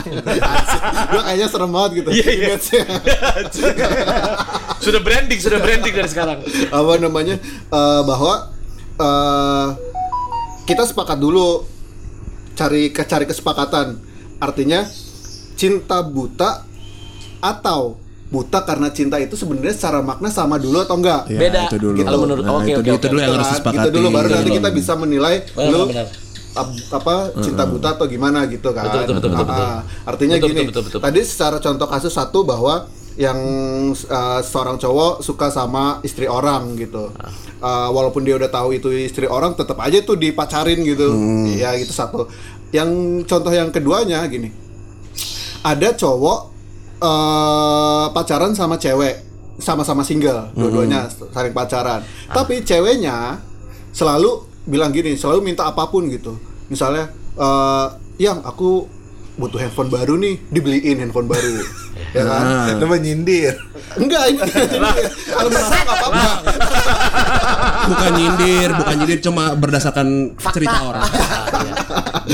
gua 1.10 1.22
kayaknya 1.22 1.46
serem 1.46 1.68
banget 1.68 1.90
gitu 1.96 2.08
Iya, 2.10 2.24
iya. 2.24 2.46
image-nya. 2.48 2.82
sudah 4.84 5.00
branding, 5.00 5.38
sudah 5.38 5.58
branding 5.58 5.92
dari 5.92 6.08
sekarang. 6.08 6.38
apa 6.68 6.92
namanya 6.96 7.36
eh, 7.68 8.02
bahwa 8.02 8.54
eh, 8.94 9.66
kita 10.64 10.84
sepakat 10.84 11.16
dulu 11.16 11.64
cari 12.54 12.90
ke 12.90 13.02
cari 13.02 13.24
kesepakatan 13.24 13.98
artinya 14.38 14.86
cinta 15.54 15.98
buta 16.00 16.62
atau 17.38 17.98
buta 18.28 18.60
karena 18.60 18.88
cinta 18.88 19.16
itu 19.16 19.34
sebenarnya 19.34 19.72
secara 19.72 19.98
makna 20.00 20.28
sama 20.28 20.54
dulu 20.54 20.78
atau 20.78 20.94
enggak 20.94 21.24
Ya, 21.26 21.40
Beda. 21.40 21.62
itu 21.66 21.78
dulu. 21.80 21.96
Kalau 21.98 22.18
menurut- 22.20 22.44
Nah, 22.44 22.54
oke, 22.54 22.68
itu, 22.68 22.76
oke, 22.76 22.84
itu 22.84 22.94
oke. 22.94 23.08
dulu 23.08 23.18
yang 23.18 23.32
harus 23.32 23.42
Kan? 23.42 23.52
disepakati. 23.56 23.78
gitu 23.80 23.88
dulu 23.90 24.08
baru 24.12 24.26
nanti 24.28 24.50
kita 24.52 24.70
bisa 24.70 24.92
menilai 24.94 25.34
Benar, 25.48 25.70
lu 25.72 25.80
benar. 25.88 26.06
Ap- 26.58 26.90
apa 26.92 27.14
cinta 27.38 27.62
buta 27.64 27.94
atau 27.94 28.04
gimana 28.04 28.44
gitu 28.44 28.70
kan. 28.70 28.84
Betul, 28.84 29.00
betul, 29.00 29.14
betul, 29.14 29.30
betul, 29.30 29.38
Ah, 29.38 29.46
betul. 29.46 29.64
ah. 29.64 29.80
artinya 30.04 30.36
Betul, 30.36 30.48
gini 30.48 30.60
betul, 30.60 30.82
betul, 30.82 30.82
betul. 30.90 31.00
tadi 31.00 31.20
secara 31.22 31.56
contoh 31.58 31.86
kasus 31.86 32.10
satu 32.10 32.42
bahwa 32.42 32.74
yang 33.14 33.38
uh, 33.90 34.40
seorang 34.40 34.78
cowok 34.78 35.20
suka 35.20 35.48
sama 35.48 35.98
istri 36.02 36.26
orang 36.26 36.74
gitu. 36.74 37.10
Uh, 37.58 37.90
walaupun 37.90 38.22
dia 38.22 38.34
udah 38.34 38.46
tahu 38.46 38.70
itu 38.72 38.86
istri 38.94 39.26
orang 39.26 39.52
tetap 39.52 39.74
aja 39.78 39.98
tuh 40.00 40.14
dipacarin 40.14 40.78
gitu. 40.80 41.14
Ya 41.50 41.74
gitu 41.74 41.90
satu. 41.90 42.30
Yang 42.70 42.90
contoh 43.24 43.50
yang 43.50 43.70
keduanya 43.70 44.22
gini. 44.26 44.54
Ada 45.60 45.94
cowok 45.94 46.40
eh 46.98 48.06
pacaran 48.10 48.54
sama 48.54 48.74
cewek 48.74 49.22
sama-sama 49.58 50.02
single 50.02 50.50
dua-duanya 50.52 51.06
saling 51.30 51.50
pacaran. 51.50 52.02
Tapi 52.28 52.62
ceweknya 52.62 53.42
selalu 53.90 54.46
bilang 54.68 54.92
gini 54.92 55.16
selalu 55.16 55.40
minta 55.40 55.64
apa 55.64 55.88
pun 55.88 56.06
gitu. 56.12 56.36
Misalnya 56.68 57.08
eh 57.40 57.86
yang 58.20 58.44
aku 58.44 58.84
butuh 59.38 59.62
handphone 59.62 59.88
baru 59.88 60.18
nih 60.18 60.34
dibeliin 60.52 61.00
handphone 61.02 61.26
baru. 61.30 61.64
Ya 62.14 62.22
kan? 62.24 62.78
Lu 62.78 62.86
menyindir. 62.86 63.58
enggak 63.98 64.30
ini 64.30 64.38
kalau 65.34 65.50
menurut 65.50 65.66
aku 65.66 65.92
apa-apa. 65.92 66.30
Bukan 67.90 68.10
nyindir, 68.14 68.68
bukan 68.70 68.94
nyindir 69.02 69.18
cuma 69.18 69.44
berdasarkan 69.58 70.38
cerita 70.54 70.78
orang. 70.78 71.04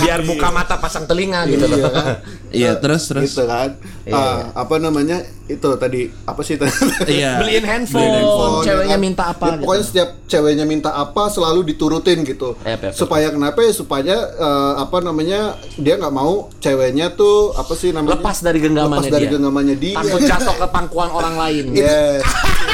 Biar 0.05 0.21
buka 0.23 0.49
mata 0.51 0.77
pasang 0.77 1.05
telinga 1.05 1.43
gitu 1.47 1.65
loh. 1.65 1.77
Iya 1.77 1.89
kan? 1.91 2.07
Iya, 2.51 2.73
terus 2.77 3.03
terus. 3.05 3.23
gitu 3.27 3.45
kan 3.45 3.75
Ah, 4.07 4.53
apa 4.55 4.77
namanya 4.77 5.19
itu 5.45 5.65
tadi 5.75 6.07
apa 6.23 6.41
sih 6.41 6.55
tadi? 6.55 6.71
Iya. 7.11 7.37
Beliin 7.41 7.65
handphone, 7.65 8.01
Beliin 8.01 8.15
handphone, 8.15 8.55
ceweknya 8.63 8.85
ya 8.87 8.93
kan? 8.93 9.01
minta 9.03 9.23
apa 9.27 9.45
Ya, 9.45 9.51
gitu. 9.51 9.61
pokoknya 9.61 9.85
setiap 9.85 10.09
ceweknya 10.27 10.65
minta 10.65 10.91
apa 10.91 11.23
selalu 11.27 11.61
diturutin 11.67 12.19
gitu 12.23 12.53
Yep, 12.59 12.69
yep, 12.71 12.81
yep. 12.83 12.93
supaya 12.95 13.29
kenapa 13.29 13.59
ya 13.59 13.73
supaya 13.73 14.17
eh, 14.31 14.73
apa 14.79 14.97
namanya 15.01 15.41
dia 15.75 15.95
nggak 15.97 16.13
mau 16.13 16.33
ceweknya 16.59 17.13
tuh 17.13 17.53
apa 17.55 17.73
sih 17.73 17.91
namanya 17.91 18.17
Lepas 18.19 18.39
dari 18.39 18.59
genggamannya 18.59 19.01
lepas 19.01 19.09
dari 19.11 19.25
dia. 19.25 19.33
genggamannya 19.33 19.77
dia 19.77 19.95
Takut 19.97 20.21
jatuh 20.23 20.55
ke 20.55 20.67
pangkuan 20.75 21.11
orang 21.11 21.35
lain. 21.35 21.65
yes 21.73 22.21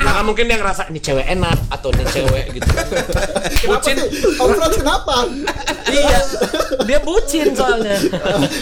Nah, 0.00 0.12
kan 0.12 0.24
mungkin 0.24 0.44
dia 0.46 0.56
ngerasa 0.56 0.88
ini 0.88 0.98
cewek 0.98 1.26
enak 1.28 1.58
atau 1.68 1.88
ini 1.90 2.04
cewek 2.06 2.44
gitu. 2.52 2.66
kenapa 2.70 3.66
bucin. 3.68 3.96
sih 3.96 4.08
Om 4.36 4.48
Frans 4.50 4.76
kenapa 4.76 5.16
iya. 5.88 6.18
Dia 6.82 6.98
bucin 7.00 7.46
soalnya. 7.52 7.98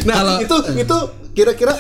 nah 0.05 0.15
Kalau- 0.17 0.39
itu 0.41 0.57
itu 0.77 0.97
kira-kira 1.33 1.75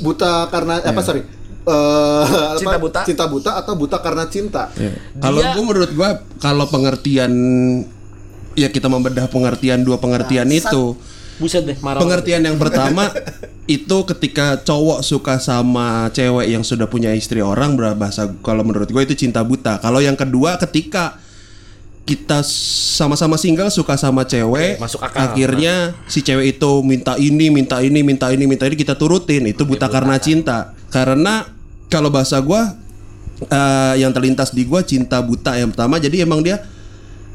buta 0.00 0.46
karena 0.48 0.80
apa 0.80 1.00
sorry 1.00 1.22
eh, 1.60 2.24
apa, 2.24 2.56
Cinta 2.56 2.78
buta? 2.78 3.00
cinta 3.04 3.24
buta 3.26 3.50
atau 3.56 3.74
buta 3.74 3.96
karena 3.98 4.24
cinta 4.26 4.72
Kalau 5.14 5.38
Dia- 5.38 5.52
gue 5.52 5.62
menurut 5.62 5.90
gue 5.90 6.08
kalau 6.38 6.66
pengertian 6.66 7.32
ya 8.54 8.66
kita 8.66 8.86
membedah 8.86 9.26
pengertian 9.26 9.80
dua 9.80 9.96
pengertian 9.96 10.48
itu. 10.48 10.98
Buset 11.38 11.62
deh, 11.62 11.78
marah. 11.78 12.02
Pengertian 12.02 12.42
yang 12.42 12.58
pertama 12.58 13.10
itu 13.68 13.96
ketika 14.10 14.58
cowok 14.64 15.06
suka 15.06 15.38
sama 15.38 16.10
cewek 16.10 16.50
yang 16.50 16.66
sudah 16.66 16.90
punya 16.90 17.14
istri 17.14 17.38
orang 17.38 17.78
bahasa 17.94 18.26
kalau 18.42 18.66
menurut 18.66 18.90
gue 18.90 19.02
itu 19.06 19.14
cinta 19.14 19.46
buta. 19.46 19.78
Kalau 19.78 20.02
yang 20.02 20.18
kedua 20.18 20.58
ketika 20.58 21.18
kita 22.08 22.40
sama-sama 22.96 23.36
single 23.36 23.68
suka 23.68 24.00
sama 24.00 24.24
cewek, 24.24 24.80
Oke, 24.80 24.82
masuk 24.82 25.00
akal. 25.04 25.28
akhirnya 25.28 25.92
si 26.08 26.24
cewek 26.24 26.56
itu 26.56 26.72
minta 26.80 27.20
ini, 27.20 27.52
minta 27.52 27.84
ini, 27.84 28.00
minta 28.00 28.32
ini, 28.32 28.48
minta 28.48 28.64
ini 28.64 28.80
kita 28.80 28.96
turutin. 28.96 29.44
Itu 29.44 29.68
buta 29.68 29.92
karena 29.92 30.16
cinta. 30.16 30.72
Karena 30.88 31.44
kalau 31.92 32.08
bahasa 32.08 32.40
gua 32.40 32.72
eh, 33.44 33.94
yang 34.00 34.16
terlintas 34.16 34.56
di 34.56 34.64
gua 34.64 34.80
cinta 34.80 35.20
buta 35.20 35.60
yang 35.60 35.68
pertama. 35.68 36.00
Jadi 36.00 36.24
emang 36.24 36.40
dia 36.40 36.64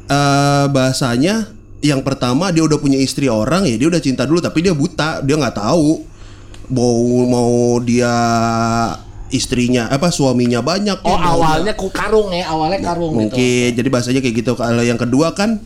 eh 0.09 0.65
bahasanya 0.73 1.53
yang 1.83 1.99
pertama 1.99 2.47
dia 2.47 2.63
udah 2.63 2.79
punya 2.79 2.95
istri 2.95 3.27
orang 3.27 3.67
ya 3.67 3.75
dia 3.75 3.85
udah 3.85 3.99
cinta 3.99 4.23
dulu 4.23 4.39
tapi 4.39 4.63
dia 4.63 4.71
buta 4.71 5.19
dia 5.19 5.35
nggak 5.35 5.53
tahu 5.53 6.07
mau 6.69 6.95
mau 7.27 7.53
dia 7.77 8.07
istrinya 9.29 9.89
apa 9.89 10.07
suaminya 10.07 10.61
banyak 10.61 10.95
Oh, 11.01 11.11
ya, 11.11 11.27
awalnya 11.27 11.73
ku 11.73 11.89
karung 11.89 12.31
ya, 12.31 12.47
awalnya 12.47 12.79
karung 12.79 13.11
gitu. 13.11 13.19
mungkin 13.33 13.69
jadi 13.73 13.89
bahasanya 13.89 14.21
kayak 14.21 14.35
gitu 14.39 14.51
kalau 14.53 14.79
yang 14.79 14.95
kedua 14.95 15.33
kan 15.33 15.57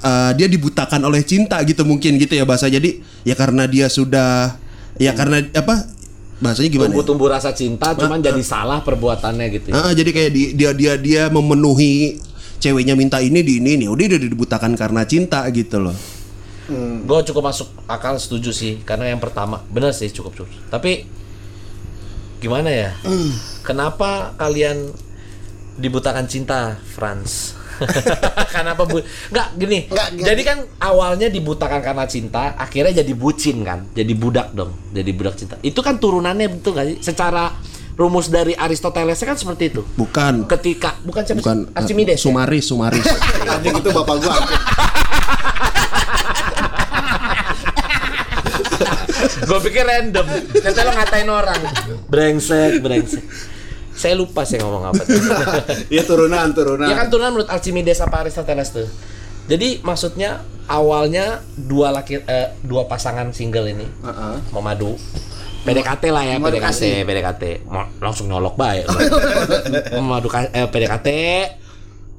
eh, 0.00 0.30
dia 0.32 0.46
dibutakan 0.46 1.02
oleh 1.02 1.20
cinta 1.20 1.60
gitu 1.60 1.82
mungkin 1.82 2.16
gitu 2.16 2.32
ya 2.32 2.46
bahasa 2.46 2.66
jadi 2.66 2.96
ya 3.22 3.34
karena 3.34 3.66
dia 3.66 3.90
sudah 3.90 4.56
ya 4.96 5.12
karena 5.12 5.42
apa 5.52 5.90
bahasanya 6.40 6.70
gimana 6.70 6.88
ya? 6.88 6.96
Tumbuh-tumbuh 6.96 7.28
rasa 7.28 7.52
cinta 7.52 7.92
cuman 7.92 8.16
jadi 8.18 8.40
salah 8.40 8.80
perbuatannya 8.80 9.46
gitu. 9.52 9.66
ya. 9.68 9.76
Ah, 9.76 9.92
jadi 9.92 10.08
kayak 10.08 10.30
di- 10.32 10.52
dia 10.54 10.70
dia 10.72 10.96
dia 10.96 11.22
memenuhi 11.28 12.16
ceweknya 12.60 12.94
minta 12.94 13.18
ini 13.24 13.40
di 13.40 13.58
ini 13.58 13.80
nih 13.80 13.88
udah 13.88 14.04
udah 14.06 14.30
dibutakan 14.30 14.76
karena 14.76 15.02
cinta 15.08 15.42
gitu 15.50 15.80
loh 15.80 15.96
Gue 17.02 17.18
cukup 17.26 17.50
masuk 17.50 17.68
akal 17.90 18.14
setuju 18.14 18.54
sih 18.54 18.78
karena 18.86 19.10
yang 19.10 19.18
pertama 19.18 19.58
bener 19.74 19.90
sih 19.90 20.06
cukup 20.14 20.38
cukup. 20.38 20.54
Tapi 20.70 21.02
gimana 22.38 22.70
ya? 22.70 22.90
Kenapa 23.66 24.38
kalian 24.38 24.94
dibutakan 25.82 26.30
cinta, 26.30 26.78
Franz? 26.94 27.58
Kenapa 28.54 28.86
bu? 28.86 29.02
Nggak 29.32 29.48
gini. 29.56 29.78
Nggak, 29.88 30.08
nggak. 30.14 30.26
Jadi 30.30 30.42
kan 30.44 30.58
awalnya 30.78 31.26
dibutakan 31.32 31.80
karena 31.80 32.04
cinta, 32.06 32.54
akhirnya 32.54 33.02
jadi 33.02 33.12
bucin 33.16 33.64
kan, 33.64 33.88
jadi 33.96 34.12
budak 34.14 34.52
dong, 34.52 34.76
jadi 34.92 35.10
budak 35.16 35.34
cinta. 35.40 35.56
Itu 35.64 35.80
kan 35.80 35.96
turunannya 35.96 36.60
betul 36.60 36.76
nggak 36.76 36.86
sih? 36.86 36.98
Secara 37.00 37.50
rumus 37.94 38.26
dari 38.26 38.52
Aristoteles 38.52 39.18
kan 39.18 39.34
seperti 39.34 39.70
itu. 39.70 39.82
bukan 39.94 40.44
Ketika 40.46 40.96
bukan 41.00 41.22
siapa 41.22 41.36
sih? 41.36 41.42
bukan 41.42 41.58
eh, 41.66 41.78
Archimedes. 41.78 42.16
ya? 42.16 42.24
Sumaris 42.24 42.64
Sumaris 42.64 43.06
anjing 43.52 43.74
itu 43.76 43.90
bapak 43.90 44.16
gua 44.18 44.34
gue 49.40 49.58
pikir 49.62 49.82
random 49.82 50.26
ternyata 50.52 50.80
lo 50.80 50.92
ngatain 50.92 51.28
orang 51.28 51.60
brengsek 52.06 52.80
brengsek 52.80 53.24
saya 53.92 54.16
lupa 54.16 54.48
saya 54.48 54.64
ngomong 54.64 54.84
apa 54.88 55.02
tuh. 55.02 55.20
ya 55.94 56.02
turunan 56.04 56.48
turunan 56.54 56.88
ya 56.88 56.96
kan 56.96 57.08
turunan 57.08 57.30
menurut 57.30 57.50
Archimedes 57.50 58.00
apa 58.00 58.24
Aristoteles 58.24 58.70
tuh 58.70 58.88
jadi 59.44 59.82
maksudnya 59.82 60.40
awalnya 60.64 61.42
dua 61.52 61.90
laki 61.90 62.22
eh, 62.22 62.54
dua 62.62 62.86
pasangan 62.86 63.34
single 63.34 63.66
ini 63.66 63.84
Heeh. 63.84 64.34
mau 64.54 64.62
madu 64.62 64.94
PDKT 65.60 66.04
lah 66.08 66.24
ya 66.24 66.36
PDKT. 66.40 67.04
PDKT 67.04 67.42
langsung 68.00 68.32
nyolok 68.32 68.56
baik. 68.56 68.88
Mau 70.04 70.16
eh, 70.16 70.68
PDKT 70.68 71.08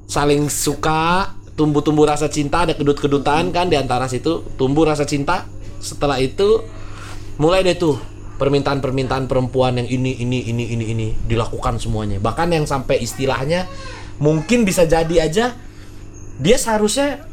saling 0.06 0.46
suka 0.46 1.32
tumbuh-tumbuh 1.58 2.06
rasa 2.08 2.30
cinta 2.30 2.64
ada 2.64 2.72
kedut-kedutan 2.76 3.50
kan 3.50 3.66
di 3.68 3.76
antara 3.76 4.06
situ 4.06 4.46
tumbuh 4.54 4.86
rasa 4.86 5.02
cinta. 5.02 5.46
Setelah 5.82 6.22
itu 6.22 6.62
mulai 7.42 7.66
deh 7.66 7.74
tuh 7.74 7.98
permintaan-permintaan 8.38 9.26
perempuan 9.26 9.78
yang 9.78 9.88
ini 9.90 10.22
ini 10.22 10.46
ini 10.46 10.64
ini 10.78 10.84
ini 10.94 11.06
dilakukan 11.26 11.82
semuanya. 11.82 12.22
Bahkan 12.22 12.48
yang 12.54 12.64
sampai 12.64 13.02
istilahnya 13.02 13.66
mungkin 14.22 14.62
bisa 14.62 14.86
jadi 14.86 15.26
aja 15.26 15.58
dia 16.38 16.56
seharusnya 16.56 17.26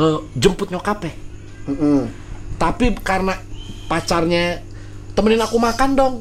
eh, 0.00 0.18
jemput 0.36 0.72
nyokapnya. 0.72 1.28
Mm-mm. 1.60 2.08
tapi 2.56 2.96
karena 3.04 3.36
pacarnya 3.84 4.64
temenin 5.14 5.42
aku 5.42 5.56
makan 5.58 5.90
dong. 5.96 6.14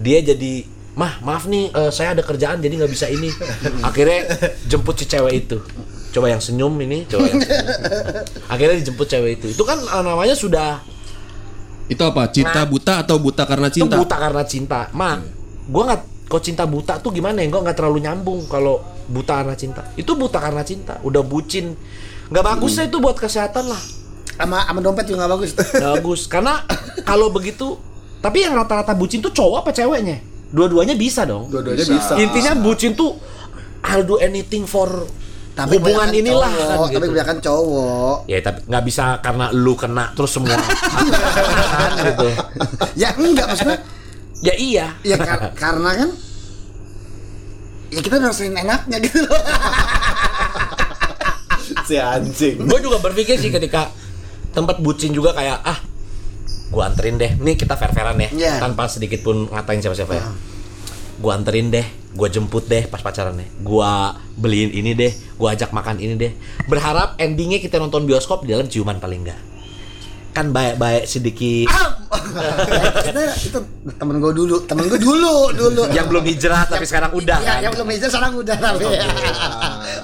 Dia 0.00 0.24
jadi 0.24 0.64
mah 0.98 1.22
maaf 1.22 1.46
nih 1.46 1.70
eh, 1.70 1.90
saya 1.94 2.12
ada 2.12 2.22
kerjaan 2.24 2.60
jadi 2.60 2.84
nggak 2.84 2.92
bisa 2.92 3.06
ini. 3.08 3.30
Akhirnya 3.86 4.26
jemput 4.70 4.98
si 5.00 5.06
cewek 5.06 5.46
itu. 5.46 5.58
Coba 6.10 6.26
yang 6.26 6.42
senyum 6.42 6.74
ini 6.82 7.06
coba 7.06 7.30
yang 7.30 7.38
senyum. 7.38 7.68
akhirnya 8.52 8.76
dijemput 8.82 9.06
cewek 9.06 9.32
itu. 9.40 9.46
Itu 9.54 9.62
kan 9.62 9.78
eh, 9.78 10.02
namanya 10.02 10.34
sudah 10.34 10.82
itu 11.90 12.02
apa? 12.06 12.30
Cinta 12.30 12.62
buta 12.62 13.02
atau 13.02 13.18
buta 13.18 13.42
karena 13.42 13.66
itu 13.66 13.82
cinta? 13.82 13.98
buta 13.98 14.16
karena 14.16 14.42
cinta. 14.46 14.80
Ma 14.94 15.18
gua 15.66 15.82
nggak 15.90 16.30
kok 16.30 16.42
cinta 16.46 16.62
buta 16.62 17.02
tuh 17.02 17.10
gimana 17.10 17.42
ya? 17.42 17.50
Gua 17.50 17.66
nggak 17.66 17.76
terlalu 17.82 17.98
nyambung 18.06 18.46
kalau 18.46 18.78
buta 19.10 19.42
karena 19.42 19.58
cinta. 19.58 19.82
Itu 19.98 20.14
buta 20.14 20.38
karena 20.38 20.62
cinta. 20.62 21.02
Udah 21.02 21.26
bucin. 21.26 21.74
Nggak 22.30 22.44
bagus 22.46 22.78
ya 22.78 22.86
itu 22.86 23.02
buat 23.02 23.18
kesehatan 23.18 23.66
lah. 23.66 23.82
Sama 24.38 24.62
sama 24.62 24.78
dompet 24.78 25.10
juga 25.10 25.26
nggak 25.26 25.32
bagus. 25.34 25.50
Nggak 25.58 25.92
bagus. 25.98 26.20
Karena 26.30 26.54
kalau 27.02 27.34
begitu 27.34 27.74
tapi 28.20 28.44
yang 28.44 28.52
rata-rata 28.52 28.92
bucin 28.92 29.24
tuh 29.24 29.32
cowok 29.32 29.64
apa 29.64 29.70
ceweknya? 29.72 30.20
Dua-duanya 30.52 30.94
bisa 30.94 31.24
dong. 31.24 31.48
Dua-duanya 31.48 31.84
bisa, 31.88 32.12
intinya 32.20 32.52
bucin 32.60 32.92
tuh 32.92 33.16
I'll 33.80 34.04
do 34.04 34.20
anything 34.20 34.68
for 34.68 35.08
tapi 35.50 35.76
hubungan 35.76 36.08
inilah 36.14 36.46
cowok, 36.46 36.68
kan 36.68 36.76
tapi 36.78 36.88
gitu. 36.94 37.00
kebanyakan 37.10 37.38
cowok. 37.42 38.16
Ya 38.30 38.36
tapi 38.40 38.58
nggak 38.64 38.84
bisa 38.86 39.04
karena 39.20 39.46
lu 39.52 39.74
kena 39.76 40.04
terus 40.16 40.30
semua. 40.32 40.56
Kan 41.80 41.92
gitu. 42.06 42.28
Ya 42.96 43.08
enggak 43.18 43.46
maksudnya 43.50 43.78
ya 44.40 44.54
iya. 44.56 44.86
Ya 45.04 45.16
kar- 45.20 45.52
karena 45.52 45.90
kan 45.96 46.10
ya 47.92 48.00
kita 48.00 48.16
sering 48.32 48.56
enaknya 48.56 48.96
gitu. 49.04 49.20
Loh 49.26 49.36
si 51.88 51.98
anjing. 51.98 52.56
Gue 52.64 52.78
juga 52.80 53.02
berpikir 53.02 53.36
sih 53.36 53.50
ketika 53.50 53.90
tempat 54.54 54.78
bucin 54.80 55.10
juga 55.12 55.34
kayak 55.34 55.58
ah 55.60 55.78
gue 56.70 56.82
anterin 56.82 57.18
deh. 57.18 57.34
Nih 57.42 57.58
kita 57.58 57.74
fair 57.74 57.90
fairan 57.90 58.16
ya. 58.16 58.30
Iya. 58.30 58.54
tanpa 58.62 58.86
sedikit 58.86 59.26
pun 59.26 59.50
ngatain 59.50 59.82
siapa 59.82 59.96
siapa 59.98 60.14
ya 60.14 60.24
gue 61.20 61.32
anterin 61.34 61.68
deh. 61.68 61.86
Gue 62.10 62.26
jemput 62.26 62.66
deh 62.66 62.90
pas 62.90 62.98
pacaran 62.98 63.36
deh 63.38 63.46
gue 63.46 63.92
beliin 64.38 64.70
ini 64.72 64.94
deh. 64.94 65.12
Gue 65.36 65.48
ajak 65.50 65.74
makan 65.74 65.98
ini 65.98 66.14
deh. 66.16 66.32
Berharap 66.66 67.18
endingnya 67.18 67.60
kita 67.60 67.76
nonton 67.78 68.06
bioskop 68.06 68.46
di 68.46 68.54
dalam 68.54 68.66
ciuman 68.66 68.98
paling 68.98 69.26
enggak 69.26 69.40
kan 70.30 70.54
baik-baik 70.54 71.10
sedikit. 71.10 71.66
Itu, 73.02 73.20
itu 73.50 73.58
temen 73.98 74.22
gue 74.22 74.32
dulu. 74.32 74.62
Temen 74.62 74.86
gue 74.86 75.00
dulu 75.02 75.50
dulu. 75.50 75.82
Yang 75.90 76.06
belum 76.06 76.24
hijrah 76.26 76.62
tapi 76.70 76.86
sekarang 76.86 77.10
udah 77.18 77.38
ya, 77.42 77.46
kan? 77.46 77.58
yang 77.66 77.72
belum 77.74 77.88
hijau 77.90 78.08
sekarang 78.08 78.32
udah 78.38 78.56
tapi 78.56 78.84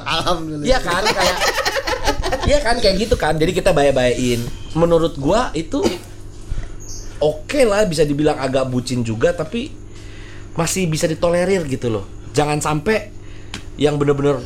alhamdulillah. 0.02 0.66
Iya 0.66 0.78
kan 0.82 1.02
kayak 1.06 1.38
Iya 2.46 2.58
kan 2.62 2.76
kayak 2.78 2.96
gitu 3.06 3.14
kan. 3.14 3.34
Jadi 3.38 3.52
kita 3.54 3.70
bayar-bayain. 3.70 4.42
Menurut 4.74 5.14
gua 5.18 5.54
itu 5.54 5.82
oke 7.20 7.60
lah 7.64 7.84
bisa 7.88 8.02
dibilang 8.04 8.36
agak 8.36 8.68
bucin 8.68 9.02
juga 9.06 9.32
tapi 9.32 9.72
masih 10.56 10.88
bisa 10.88 11.04
ditolerir 11.04 11.64
gitu 11.68 11.92
loh. 11.92 12.04
Jangan 12.32 12.60
sampai 12.64 13.12
yang 13.76 14.00
bener-bener 14.00 14.40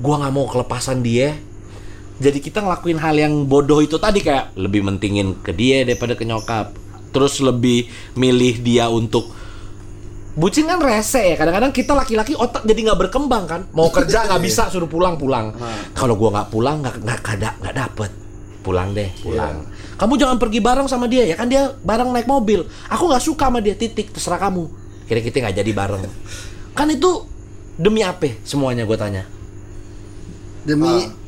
gua 0.00 0.20
nggak 0.20 0.32
mau 0.32 0.46
kelepasan 0.48 1.00
dia. 1.00 1.36
Jadi 2.16 2.40
kita 2.40 2.64
ngelakuin 2.64 2.96
hal 2.96 3.16
yang 3.16 3.44
bodoh 3.44 3.84
itu 3.84 4.00
tadi 4.00 4.24
kayak 4.24 4.56
lebih 4.56 4.80
mentingin 4.80 5.36
ke 5.44 5.52
dia 5.52 5.84
daripada 5.84 6.16
ke 6.16 6.24
nyokap. 6.24 6.72
Terus 7.12 7.40
lebih 7.40 7.88
milih 8.16 8.60
dia 8.60 8.92
untuk 8.92 9.36
Bucin 10.36 10.68
kan 10.68 10.76
rese 10.84 11.32
ya. 11.32 11.36
Kadang-kadang 11.40 11.72
kita 11.72 11.96
laki-laki 11.96 12.36
otak 12.36 12.68
jadi 12.68 12.92
nggak 12.92 13.08
berkembang 13.08 13.44
kan. 13.48 13.60
Mau 13.72 13.88
kerja 13.88 14.28
nggak 14.28 14.42
bisa 14.52 14.68
suruh 14.68 14.84
pulang 14.84 15.16
pulang. 15.16 15.56
Kalau 15.96 16.12
gua 16.12 16.28
nggak 16.28 16.48
pulang 16.52 16.84
nggak 16.84 16.96
nggak 17.00 17.20
nggak 17.64 17.76
dapet. 17.76 18.12
pulang 18.66 18.90
deh, 18.98 19.06
pulang. 19.22 19.62
Kamu 19.96 20.20
jangan 20.20 20.36
pergi 20.36 20.60
bareng 20.60 20.88
sama 20.88 21.08
dia 21.08 21.24
ya 21.24 21.36
kan 21.40 21.48
dia 21.48 21.72
bareng 21.80 22.12
naik 22.12 22.28
mobil. 22.28 22.68
Aku 22.92 23.08
nggak 23.08 23.24
suka 23.24 23.48
sama 23.48 23.64
dia 23.64 23.72
titik 23.72 24.12
terserah 24.12 24.36
kamu. 24.36 24.68
Kira 25.08 25.20
kita 25.24 25.40
nggak 25.40 25.56
jadi 25.64 25.72
bareng. 25.72 26.02
Kan 26.76 26.92
itu 26.92 27.24
demi 27.80 28.04
apa 28.04 28.36
semuanya 28.44 28.84
gue 28.84 28.98
tanya. 29.00 29.24
Demi 30.66 31.26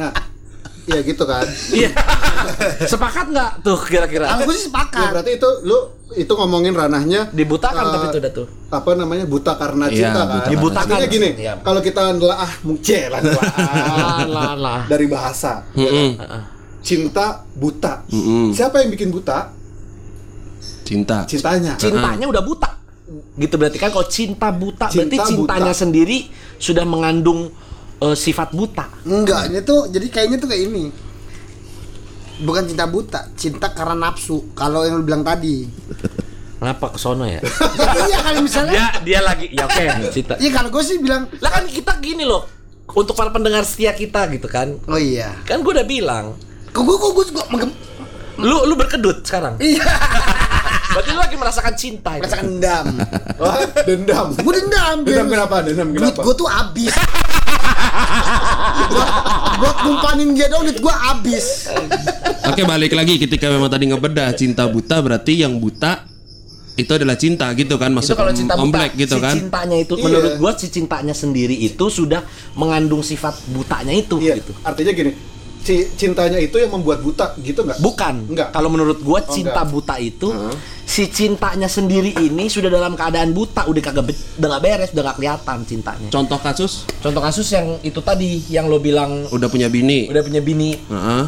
Nah, 0.00 0.14
iya 0.86 1.00
gitu 1.02 1.24
kan. 1.24 1.44
Iya. 1.70 1.90
Sepakat 2.84 3.26
nggak 3.28 3.50
tuh 3.60 3.78
kira-kira? 3.82 4.32
gue 4.38 4.54
sih 4.54 4.62
Ya 4.62 4.66
sepakat. 4.66 5.08
berarti 5.12 5.32
itu 5.34 5.48
lu 5.62 5.78
itu 6.10 6.32
ngomongin 6.32 6.72
ranahnya 6.72 7.30
Dibutakan 7.30 7.78
eh, 7.80 7.92
tapi 7.92 8.06
itu 8.08 8.18
udah 8.18 8.32
tuh. 8.34 8.46
apa 8.68 8.90
namanya 8.94 9.24
buta 9.24 9.54
karena 9.54 9.86
Iya, 9.86 9.94
cinta 10.08 10.10
kan. 10.16 10.26
buta 10.26 10.38
karena 10.40 10.50
Dibutakan. 10.50 10.90
Artinya 10.90 11.08
gini, 11.08 11.28
Iya. 11.36 11.52
kalau 11.60 11.80
kita 11.80 12.00
adalah 12.08 12.36
ah 12.40 12.52
lah 13.08 13.20
Lah, 14.56 14.80
dari 14.84 15.06
bahasa 15.06 15.62
Mm-mm. 15.72 16.18
cinta 16.80 17.26
buta. 17.52 18.02
Mm-mm. 18.08 18.50
Siapa 18.50 18.80
yang 18.80 18.90
bikin 18.90 19.08
buta? 19.08 19.52
Cinta. 20.82 21.22
Cintanya. 21.24 21.74
Cintanya 21.76 22.26
udah 22.26 22.42
buta. 22.42 22.70
Gitu 23.36 23.54
berarti 23.54 23.78
kan 23.78 23.90
kalau 23.90 24.06
cinta 24.06 24.50
buta 24.50 24.86
berarti 24.86 25.16
Cinta 25.16 25.24
cintanya 25.24 25.70
buta. 25.70 25.78
sendiri 25.78 26.18
sudah 26.56 26.82
mengandung 26.84 27.50
eh, 28.00 28.16
sifat 28.16 28.56
buta. 28.56 28.86
Enggak, 29.04 29.52
ini 29.52 29.60
tuh 29.60 29.88
jadi 29.92 30.06
kayaknya 30.08 30.36
tuh 30.40 30.48
kayak 30.48 30.62
ini. 30.72 30.84
Bukan 32.40 32.64
cinta 32.64 32.88
buta, 32.88 33.20
cinta 33.36 33.68
karena 33.76 34.08
nafsu. 34.08 34.56
Kalau 34.56 34.88
yang 34.88 35.00
lu 35.00 35.04
bilang 35.04 35.20
tadi. 35.20 35.68
Kenapa 36.60 36.92
ke 36.92 36.98
sono 37.00 37.24
ya? 37.24 37.40
Ya, 37.40 37.88
iya 38.12 38.18
kalau 38.20 38.40
misalnya 38.44 38.72
dia 38.76 38.86
dia 39.00 39.20
lagi 39.24 39.48
ya 39.48 39.64
oke 39.64 39.84
cinta. 40.12 40.36
Iya 40.36 40.50
kalau 40.52 40.68
gue 40.68 40.84
sih 40.84 41.00
bilang 41.00 41.24
Lah 41.40 41.48
kan 41.56 41.64
kita 41.64 41.96
gini 42.04 42.28
loh. 42.28 42.44
Untuk 42.90 43.16
para 43.16 43.32
pendengar 43.32 43.64
setia 43.64 43.96
kita 43.96 44.28
gitu 44.28 44.44
kan. 44.44 44.76
Oh 44.84 45.00
iya 45.00 45.32
Kan 45.48 45.64
gue 45.64 45.72
udah 45.72 45.88
bilang, 45.88 46.36
Kok 46.74 46.82
gue 46.84 46.96
kok 47.00 47.12
gue 47.16 47.24
lu 48.40 48.56
lu 48.68 48.74
berkedut 48.76 49.20
sekarang. 49.24 49.56
Iya 49.60 49.84
Berarti 50.96 51.10
lu 51.14 51.20
lagi 51.22 51.36
merasakan 51.38 51.74
cinta 51.76 52.16
itu. 52.16 52.24
Merasakan 52.28 52.44
dendam 52.44 52.86
Wah, 53.40 53.56
dendam. 53.84 54.26
Gue 54.36 54.52
dendam 54.60 54.96
Dendam 55.04 55.26
kenapa? 55.32 55.56
Dendam 55.64 55.88
Duit 55.92 56.12
kenapa? 56.12 56.20
gue 56.24 56.34
tuh 56.36 56.48
habis 56.48 56.92
buat, 57.90 59.08
buat 59.58 59.76
numpanin 59.82 60.28
dia 60.32 60.46
dong 60.46 60.64
duit 60.64 60.78
gue 60.78 60.94
habis 60.96 61.68
Oke 62.42 62.62
balik 62.64 62.92
lagi 62.92 63.16
ketika 63.16 63.46
memang 63.46 63.68
tadi 63.68 63.86
ngebedah 63.86 64.32
cinta 64.32 64.66
buta 64.66 64.98
berarti 64.98 65.38
yang 65.38 65.56
buta 65.56 66.06
itu 66.72 66.88
adalah 66.90 67.12
cinta 67.14 67.52
gitu 67.52 67.76
kan 67.76 67.88
Itu 67.88 67.96
maksud 68.00 68.14
kalau 68.14 68.32
Om- 68.32 68.38
cinta 68.38 68.52
Om 68.54 68.62
buta, 68.64 68.74
Black 68.74 68.92
gitu 68.96 69.14
si 69.14 69.20
kan. 69.20 69.34
cintanya 69.36 69.76
itu 69.76 69.94
Iya. 69.94 70.02
menurut 70.02 70.32
gua 70.34 70.52
si 70.54 70.66
cintanya 70.68 71.12
sendiri 71.12 71.52
itu 71.54 71.84
sudah 71.86 72.24
mengandung 72.54 73.02
sifat 73.02 73.36
butanya 73.48 73.92
itu 73.92 74.16
Iya, 74.16 74.40
gitu. 74.40 74.56
artinya 74.60 74.88
gini, 74.90 75.12
si 75.60 75.74
cintanya 75.92 76.40
itu 76.40 76.56
yang 76.56 76.72
membuat 76.72 77.04
buta 77.04 77.36
gitu 77.38 77.60
nggak? 77.62 77.78
Bukan. 77.78 78.14
Enggak. 78.26 78.48
Kalau 78.50 78.68
menurut 78.68 78.96
gua 78.98 79.20
Oh, 79.20 79.28
cinta 79.28 79.60
enggak. 79.60 79.68
buta 79.68 79.94
itu 80.00 80.28
si 80.90 81.06
cintanya 81.06 81.70
sendiri 81.70 82.10
ini 82.18 82.46
sudah 82.46 82.66
dalam 82.66 82.92
keadaan 82.92 83.30
buta, 83.30 83.62
udah 83.62 83.78
kagak 83.80 84.04
be- 84.04 84.18
udah 84.36 84.48
gak 84.50 84.62
beres, 84.64 84.90
udah 84.90 85.04
gak 85.04 85.16
kelihatan 85.16 85.58
cintanya. 85.62 86.08
Contoh 86.10 86.34
kasus 86.36 86.82
Contoh 86.98 87.22
kasus 87.22 87.46
yang 87.48 87.78
itu 87.80 88.00
tadi 88.00 88.42
yang 88.48 88.66
lo 88.66 88.76
bilang 88.76 89.30
udah 89.30 89.46
punya 89.46 89.70
bini. 89.70 90.10
udah 90.10 90.18
punya 90.20 90.40
bini 90.40 90.74
Heeh. 90.74 91.22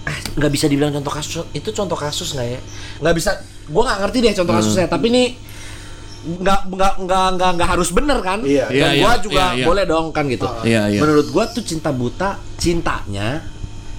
ah 0.00 0.16
nggak 0.32 0.50
bisa 0.50 0.64
dibilang 0.64 0.90
contoh 0.90 1.12
kasus 1.12 1.44
itu 1.52 1.70
contoh 1.70 1.94
kasus 1.94 2.32
nggak 2.32 2.48
ya 2.48 2.60
nggak 2.98 3.14
bisa 3.14 3.30
gua 3.68 3.84
nggak 3.86 3.98
ngerti 4.00 4.18
deh 4.18 4.32
contoh 4.34 4.54
kasusnya 4.54 4.86
tapi 4.88 5.06
ini 5.06 5.24
nggak 6.20 6.60
nggak 6.66 6.94
nggak 7.00 7.24
nggak 7.30 7.50
nggak 7.54 7.68
harus 7.68 7.88
bener 7.90 8.18
kan 8.18 8.40
Iya. 8.40 8.66
dan 8.66 8.74
Iya, 8.74 8.88
gua 8.98 9.12
iya, 9.12 9.20
juga 9.20 9.44
iya, 9.46 9.54
iya. 9.54 9.66
boleh 9.68 9.84
dong 9.84 10.06
kan 10.10 10.24
gitu 10.26 10.48
Iya, 10.64 10.82
iya. 10.88 11.00
menurut 11.00 11.28
gua 11.28 11.44
tuh 11.46 11.62
cinta 11.62 11.92
buta 11.92 12.30
cintanya 12.56 13.44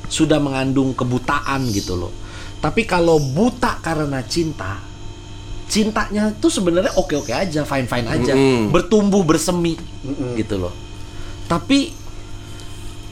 sudah 0.06 0.38
mengandung 0.38 0.92
kebutaan 0.92 1.70
gitu 1.70 1.94
loh 1.96 2.12
tapi 2.62 2.86
kalau 2.86 3.18
buta 3.18 3.82
karena 3.82 4.22
cinta 4.24 4.78
cintanya 5.66 6.30
tuh 6.38 6.52
sebenarnya 6.52 6.94
oke 6.96 7.16
oke 7.18 7.32
aja 7.32 7.64
fine 7.64 7.88
fine 7.88 8.08
aja 8.08 8.34
Mm-mm. 8.36 8.70
bertumbuh 8.70 9.24
bersemi 9.24 9.80
gitu 10.36 10.60
loh 10.60 10.74
tapi 11.48 11.92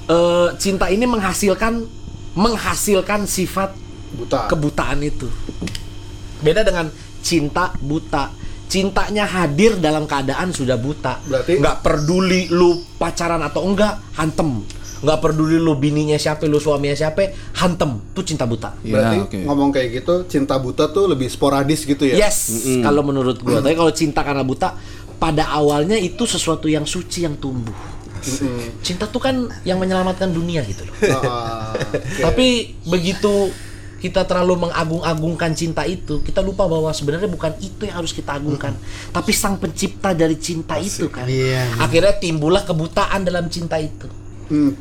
eh, 0.05 0.49
cinta 0.55 0.87
ini 0.87 1.03
menghasilkan 1.03 1.83
menghasilkan 2.33 3.25
sifat 3.25 3.75
Buta. 4.09 4.49
kebutaan 4.49 5.03
itu. 5.03 5.29
Beda 6.39 6.63
dengan 6.63 6.89
cinta 7.19 7.75
buta. 7.77 8.31
Cintanya 8.69 9.25
hadir 9.25 9.77
dalam 9.77 10.05
keadaan 10.05 10.49
sudah 10.49 10.77
buta. 10.77 11.19
Berarti- 11.25 11.57
nggak 11.57 11.77
peduli 11.81 12.47
lu 12.47 12.79
pacaran 12.97 13.41
atau 13.41 13.65
enggak, 13.65 13.97
hantem. 14.13 14.61
Nggak 14.99 15.17
peduli 15.23 15.55
lu 15.55 15.79
bininya 15.79 16.19
siapa, 16.19 16.43
lu 16.43 16.59
suaminya 16.59 16.95
siapa, 16.95 17.31
hantem. 17.55 18.03
Itu 18.11 18.21
cinta 18.23 18.43
buta. 18.43 18.75
Berarti 18.83 19.15
Iya, 19.15 19.23
oke. 19.25 19.39
ngomong 19.47 19.69
kayak 19.71 19.89
gitu, 20.03 20.13
cinta 20.27 20.59
buta 20.59 20.91
tuh 20.91 21.07
lebih 21.07 21.31
sporadis 21.31 21.87
gitu 21.87 22.03
ya? 22.03 22.19
Yes, 22.19 22.67
kalau 22.83 23.01
menurut 23.01 23.39
gua. 23.39 23.63
Tapi 23.63 23.75
kalau 23.79 23.93
cinta 23.95 24.21
karena 24.21 24.43
buta, 24.43 24.75
pada 25.15 25.47
awalnya 25.51 25.95
itu 25.95 26.27
sesuatu 26.27 26.67
yang 26.67 26.83
suci 26.83 27.23
yang 27.23 27.39
tumbuh. 27.39 27.75
Cinta 28.83 29.07
tuh 29.07 29.23
kan 29.23 29.47
yang 29.63 29.79
menyelamatkan 29.79 30.27
dunia 30.27 30.59
gitu 30.67 30.83
loh. 30.83 30.95
Ah, 31.23 31.71
oke. 31.79 32.19
Tapi 32.19 32.75
begitu 32.83 33.51
kita 33.99 34.23
terlalu 34.23 34.67
mengagung-agungkan 34.67 35.51
cinta 35.55 35.83
itu, 35.83 36.23
kita 36.23 36.39
lupa 36.39 36.63
bahwa 36.67 36.87
sebenarnya 36.95 37.27
bukan 37.27 37.51
itu 37.59 37.83
yang 37.83 37.99
harus 37.99 38.15
kita 38.15 38.31
agungkan, 38.31 38.71
tapi 39.11 39.35
sang 39.35 39.59
pencipta 39.59 40.15
dari 40.15 40.39
cinta 40.39 40.79
itu 40.79 41.11
kan. 41.11 41.27
Iya, 41.27 41.83
Akhirnya 41.83 42.15
timbullah 42.15 42.63
kebutaan 42.63 43.27
dalam 43.27 43.51
cinta 43.51 43.75
itu. 43.75 44.07
Hmm. 44.47 44.71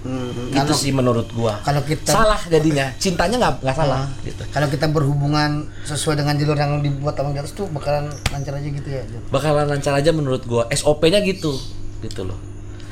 Itu 0.00 0.56
Kalau- 0.56 0.72
sih 0.72 0.90
menurut 0.90 1.28
gua. 1.30 1.60
kalau 1.60 1.84
kita- 1.84 2.08
salah 2.08 2.40
jadinya, 2.42 2.88
cintanya 2.96 3.36
nggak 3.36 3.54
nggak 3.60 3.76
salah. 3.76 4.08
Gitu. 4.20 4.42
Kalau 4.48 4.66
kita 4.66 4.88
berhubungan 4.88 5.50
sesuai 5.84 6.16
dengan 6.16 6.34
jalur 6.34 6.56
yang 6.56 6.80
dibuat 6.80 7.12
sama 7.14 7.30
garis 7.30 7.52
tuh 7.52 7.68
bakalan 7.68 8.08
lancar 8.28 8.56
aja 8.56 8.68
gitu 8.70 8.88
ya. 8.88 9.04
Bakalan 9.28 9.68
lancar 9.68 9.92
aja 9.92 10.10
menurut 10.10 10.40
gua. 10.42 10.64
SOP-nya 10.68 11.20
gitu, 11.20 11.52
gitu 12.00 12.24
loh. 12.24 12.40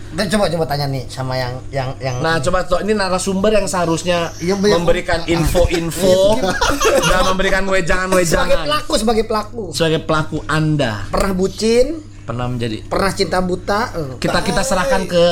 Dan 0.09 0.25
coba 0.27 0.49
coba 0.49 0.65
tanya 0.65 0.89
nih 0.89 1.05
sama 1.05 1.33
yang 1.33 1.53
yang 1.69 1.93
yang 1.99 2.17
Nah, 2.21 2.37
coba 2.39 2.65
tuh 2.65 2.81
ini 2.81 2.93
narasumber 2.93 3.53
yang 3.53 3.65
seharusnya 3.65 4.33
Iya, 4.39 4.57
banyak- 4.57 4.81
memberikan 4.81 5.21
info-info. 5.23 6.41
Dan 7.05 7.23
memberikan 7.27 7.63
sebagai 7.63 7.73
wejangan-wejangan 7.75 8.59
pelaku 8.65 8.93
sebagai 8.97 9.25
pelaku. 9.25 9.63
Sebagai 9.71 10.01
pelaku 10.03 10.39
Anda. 10.47 11.05
Pernah 11.09 11.33
bucin, 11.35 12.01
pernah 12.29 12.45
menjadi 12.45 12.85
pernah 12.85 13.09
cinta 13.11 13.41
buta. 13.41 13.81
eh. 13.91 14.11
kita 14.21 14.45
kita 14.45 14.61
serahkan 14.69 15.09
ke 15.09 15.25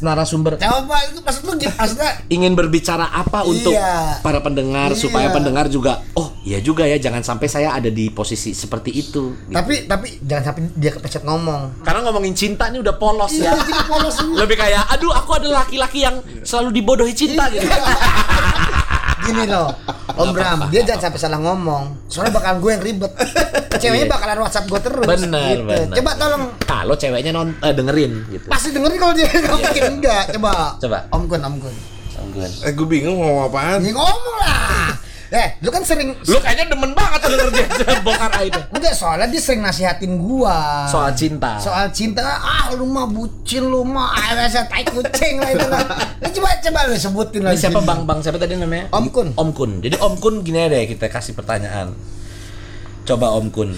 narasumber 0.00 0.58
Coba 0.58 0.96
itu 1.06 1.22
maksud 1.22 1.42
lu 1.44 1.54
maksudnya 1.54 2.10
ingin 2.26 2.52
berbicara 2.52 3.06
apa 3.06 3.44
untuk 3.44 3.70
Iya. 3.70 4.18
para 4.20 4.42
pendengar 4.42 4.90
Iya. 4.90 4.98
supaya 4.98 5.30
pendengar 5.30 5.66
juga 5.66 6.02
oh 6.12 6.34
iya 6.42 6.58
juga 6.58 6.82
ya 6.82 6.98
jangan 6.98 7.22
sampai 7.22 7.46
saya 7.46 7.70
ada 7.70 7.86
di 7.86 8.10
posisi 8.10 8.50
seperti 8.52 8.90
itu 8.90 9.30
gitu. 9.38 9.52
tapi 9.52 9.86
tapi 9.86 10.18
jangan 10.20 10.44
sampai 10.44 10.62
dia 10.74 10.90
kepecet 10.90 11.22
ngomong. 11.22 11.80
karena 11.80 12.00
ngomongin 12.02 12.34
cinta 12.34 12.66
ini 12.66 12.80
udah 12.80 12.96
polos 12.96 13.30
ya 13.32 13.54
Iya, 13.54 13.62
jadi 13.62 13.82
polos 13.86 14.16
lebih 14.34 14.56
kayak 14.56 14.82
aduh 14.90 15.12
aku 15.12 15.30
adalah 15.34 15.62
laki-laki 15.62 16.02
yang 16.02 16.16
selalu 16.42 16.74
dibodohi 16.74 17.12
cinta 17.12 17.46
gitu 17.46 17.62
Gini 19.22 19.44
loh, 19.46 19.68
Om 20.12 20.28
Bram, 20.30 20.58
dia 20.68 20.82
jangan 20.82 21.08
sampai 21.08 21.20
salah 21.20 21.38
ngomong. 21.38 22.10
Soalnya 22.10 22.34
bakalan 22.34 22.58
gue 22.58 22.70
yang 22.74 22.82
ribet. 22.82 23.12
Ceweknya 23.82 24.06
Iya. 24.06 24.14
bakalan 24.14 24.38
WhatsApp 24.42 24.66
gue 24.66 24.80
terus. 24.82 25.06
Bener, 25.06 25.54
gitu. 25.58 25.62
bener. 25.66 25.94
Coba 25.98 26.10
tolong 26.14 26.44
kalau 26.62 26.94
ceweknya 26.94 27.30
non 27.30 27.50
eh, 27.58 27.72
dengerin 27.72 28.12
gitu 28.30 28.46
pasti 28.46 28.68
dengerin 28.70 28.98
kalau 28.98 29.14
dia 29.14 29.26
nggak 29.26 29.58
mungkin 29.58 29.82
enggak. 29.98 30.24
Coba. 30.38 30.52
Coba. 30.78 30.98
Om 31.10 31.22
Gun, 31.26 31.42
Om 31.42 31.56
Gun. 31.58 31.76
Sangguan. 32.12 32.50
Eh 32.62 32.72
gue 32.72 32.86
bingung 32.86 33.16
mau 33.16 33.48
apaan. 33.48 33.80
Ini 33.80 33.90
ngomong 33.90 34.36
lah. 34.38 34.92
Eh, 35.32 35.48
lu 35.58 35.72
kan 35.72 35.80
sering 35.80 36.12
lu 36.12 36.36
kayaknya 36.38 36.68
demen 36.68 36.92
banget 36.92 37.24
denger 37.24 37.48
dia 37.50 37.64
bongkar 38.04 38.28
aibnya 38.36 38.68
Enggak, 38.68 38.92
soalnya 38.92 39.24
dia 39.26 39.40
sering 39.40 39.64
nasihatin 39.64 40.20
gua. 40.20 40.84
soal 40.84 41.08
cinta 41.12 41.56
soal 41.56 41.88
cinta 41.88 42.20
ah 42.20 42.68
lu 42.70 42.84
mah 42.84 43.08
bucin 43.08 43.64
lu 43.64 43.80
mah 43.80 44.12
ah 44.12 44.36
rasa 44.36 44.68
tai 44.68 44.84
kucing 44.84 45.40
lah 45.40 45.48
itu 45.48 45.64
lah. 45.64 45.88
Lu 46.20 46.28
coba 46.30 46.48
coba 46.60 46.78
lu 46.84 46.94
sebutin 46.94 47.40
lagi. 47.42 47.56
siapa 47.58 47.80
bang 47.80 48.04
bang 48.04 48.20
siapa 48.20 48.36
tadi 48.36 48.54
namanya 48.54 48.92
Om 48.92 49.06
Kun. 49.08 49.28
Om 49.32 49.48
Kun 49.50 49.80
jadi 49.80 49.96
Om 49.96 50.14
Kun 50.16 50.34
gini 50.42 50.60
aja 50.60 50.68
deh 50.70 50.84
kita 50.86 51.08
kasih 51.08 51.32
pertanyaan 51.32 51.96
coba 53.02 53.32
Om 53.32 53.48
Kun 53.48 53.72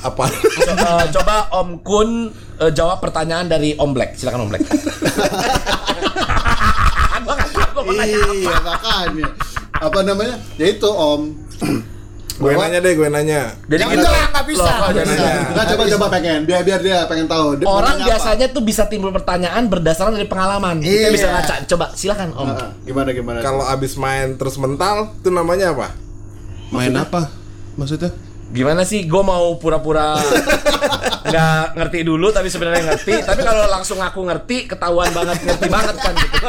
Apa? 0.00 0.30
coba, 0.62 0.90
coba 1.10 1.34
Om 1.52 1.70
Kun 1.82 2.10
eh, 2.56 2.70
jawab 2.70 3.02
pertanyaan 3.02 3.44
dari 3.44 3.74
Om 3.74 3.90
Black 3.90 4.14
silakan 4.14 4.46
Om 4.46 4.48
Black 4.48 4.62
gua 7.20 7.34
nggak 7.34 7.50
tahu 7.50 7.66
gua 7.68 7.82
mau 7.82 7.92
nanya 7.92 8.16
apa 8.16 8.32
Iya, 8.32 8.56
makanya. 8.62 9.28
Apa 9.80 10.04
namanya? 10.04 10.36
Ya 10.60 10.66
itu 10.68 10.84
Om. 10.86 11.22
gue 12.40 12.52
nanya 12.56 12.80
deh, 12.80 12.96
gue 12.96 13.08
nanya. 13.08 13.52
jadi 13.68 13.84
lah, 13.84 14.32
nggak 14.32 14.46
bisa. 14.48 14.72
Nggak 15.52 15.64
coba 15.76 15.82
coba 15.92 16.06
pengen. 16.08 16.48
Biar 16.48 16.64
biar 16.64 16.80
dia 16.80 17.04
pengen 17.04 17.28
tahu. 17.28 17.60
Dia 17.60 17.68
orang 17.68 18.00
biasanya 18.00 18.46
tuh 18.48 18.64
bisa 18.64 18.88
timbul 18.88 19.12
pertanyaan 19.12 19.68
berdasarkan 19.68 20.16
dari 20.16 20.24
pengalaman 20.24 20.80
kita 20.80 20.88
Iya. 20.88 21.08
bisa 21.12 21.26
ngaca 21.28 21.54
coba 21.68 21.92
silakan 21.92 22.32
Om 22.32 22.48
apa? 22.48 22.64
Ah, 22.64 22.70
Gimana 22.84 23.08
gimana? 23.12 23.38
Kalau 23.40 23.64
abis 23.64 23.96
main 23.96 24.36
terus 24.36 24.56
mental, 24.56 25.16
itu 25.16 25.28
namanya 25.28 25.76
apa? 25.76 25.92
Main 26.72 26.96
apa? 26.96 27.28
Maksudnya? 27.76 28.12
gimana 28.50 28.82
sih 28.82 29.06
gue 29.06 29.22
mau 29.22 29.54
pura-pura 29.62 30.18
nggak 31.30 31.64
ngerti 31.74 31.98
dulu 32.02 32.26
tapi 32.28 32.46
sebenarnya 32.46 32.82
ngerti. 32.86 33.14
Tapi 33.22 33.40
kalau 33.40 33.64
langsung 33.66 33.96
aku 33.96 34.20
ngerti, 34.22 34.66
ketahuan 34.66 35.10
banget 35.10 35.38
ngerti 35.40 35.68
banget 35.68 35.96
kan 35.96 36.12
gitu. 36.12 36.46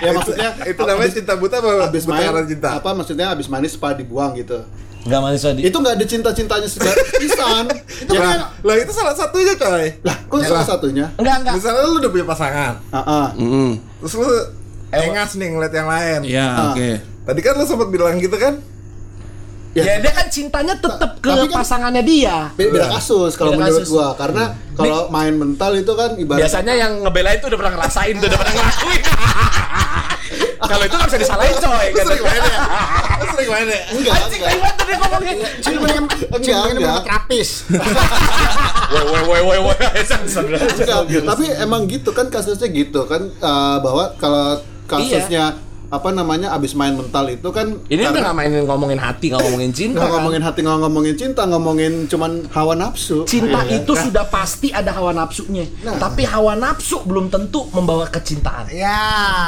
ya 0.00 0.10
maksudnya 0.12 0.48
itu 0.64 0.80
namanya 0.80 1.10
cinta 1.10 1.32
buta 1.34 1.56
apa 1.58 1.70
habis 1.82 2.04
buta 2.04 2.12
main 2.12 2.26
karena 2.28 2.44
cinta 2.44 2.68
apa 2.76 2.88
maksudnya 2.92 3.26
habis 3.30 3.46
manis 3.48 3.72
spa 3.72 3.94
dibuang 3.94 4.36
gitu 4.36 4.60
Nggak 5.04 5.20
manis 5.20 5.44
di. 5.44 5.62
itu 5.64 5.76
nggak 5.76 5.94
ada 5.96 6.06
cinta 6.06 6.30
cintanya 6.32 6.68
segar 6.68 6.96
pisan 7.14 7.64
itu 8.04 8.12
lah, 8.12 8.24
kan 8.24 8.38
lah 8.60 8.74
itu 8.76 8.92
salah 8.92 9.12
satunya 9.12 9.52
coy 9.54 9.86
lah 10.00 10.16
kok 10.18 10.36
salah 10.42 10.64
satunya 10.64 11.06
Enggak 11.16 11.36
enggak. 11.44 11.54
misalnya 11.56 11.82
lu 11.84 11.96
udah 12.00 12.10
punya 12.10 12.26
pasangan 12.26 12.72
ah 12.88 12.98
ah. 12.98 13.26
Mm. 13.36 13.80
terus 14.00 14.14
lu 14.16 14.28
engas 14.92 15.30
nih 15.36 15.48
ngeliat 15.52 15.72
yang 15.72 15.88
lain 15.88 16.20
Ya, 16.24 16.48
oke. 16.72 16.88
tadi 17.24 17.40
kan 17.40 17.52
lu 17.56 17.64
sempat 17.64 17.88
bilang 17.88 18.16
gitu 18.16 18.36
kan 18.36 18.56
Ya, 19.74 19.98
dia 19.98 20.12
kan 20.12 20.26
cintanya 20.26 20.74
tetap 20.74 21.18
ke 21.18 21.26
Tapi 21.26 21.44
kan- 21.44 21.58
pasangannya 21.58 22.00
dia. 22.00 22.54
Be- 22.54 22.70
beda 22.70 22.86
kasus 22.92 23.34
kalau 23.34 23.52
Beda 23.52 23.60
menurut 23.60 23.82
kasus. 23.82 23.90
gua 23.90 24.06
karena 24.14 24.44
kalau 24.72 25.10
main 25.10 25.34
mental 25.34 25.74
itu 25.74 25.92
kan 25.92 26.14
ibarat 26.14 26.40
Biasanya 26.40 26.74
yang 26.76 27.02
ngebelain 27.02 27.38
tuh 27.38 27.48
udah 27.48 27.58
pernah 27.58 27.72
ngerasain 27.74 28.14
tuh, 28.16 28.26
udah 28.26 28.38
pernah 28.38 28.54
ngelakuin. 28.54 29.02
kalau 30.64 30.80
itu 30.80 30.94
nggak 30.94 31.08
bisa 31.08 31.18
disalahin 31.20 31.54
coy. 31.54 31.86
lu 31.90 32.00
sering 32.00 32.22
main 32.24 32.40
ya 32.40 32.60
sering 33.28 33.50
main 33.50 33.66
ya 33.66 33.80
enggak 33.90 34.14
Anjing 34.16 34.40
banget 34.40 34.74
dia 34.78 34.96
ngomongnya. 34.96 35.34
Cuma 35.60 35.86
yang 35.88 36.06
Enggak, 36.06 36.38
cuma 36.38 36.54
yang 36.64 36.70
enggak. 36.72 37.02
terapis. 37.04 37.48
Woi 38.86 39.22
woi 39.26 39.40
woi 39.42 39.58
woi 39.60 39.76
tapi 41.20 41.44
emang 41.56 41.84
gitu 41.84 42.10
kan 42.10 42.26
kasusnya 42.28 42.68
gitu 42.68 43.04
kan 43.04 43.22
eh, 43.26 43.76
bahwa 43.80 44.14
kalau 44.16 44.56
kasusnya 44.86 45.58
apa 45.94 46.10
namanya 46.10 46.50
abis 46.50 46.74
main 46.74 46.92
mental 46.92 47.24
itu 47.26 47.48
kan 47.48 47.78
Ini 47.86 48.02
udah 48.04 48.20
nggak 48.20 48.34
mainin 48.34 48.64
ngomongin 48.64 48.98
hati, 48.98 49.30
nggak 49.30 49.40
ngomongin 49.40 49.70
cinta. 49.70 49.96
nggak 49.96 50.04
kan? 50.04 50.14
ngomongin 50.16 50.42
hati 50.42 50.58
nggak 50.60 50.78
ngomongin 50.80 51.14
cinta 51.14 51.42
ngomongin 51.44 51.92
cuman 52.04 52.30
hawa 52.50 52.74
nafsu 52.74 53.22
Cinta 53.24 53.62
Iya. 53.62 53.78
itu 53.78 53.92
sudah 53.94 54.26
pasti 54.26 54.68
ada 54.68 54.90
hawa 54.90 55.12
nafsunya. 55.12 55.64
Tapi 55.94 56.22
hawa 56.24 56.52
nafsu 56.54 57.00
belum 57.02 57.28
tentu 57.28 57.64
membawa 57.70 58.04
kecintaan. 58.06 58.66
Ya. 58.68 59.06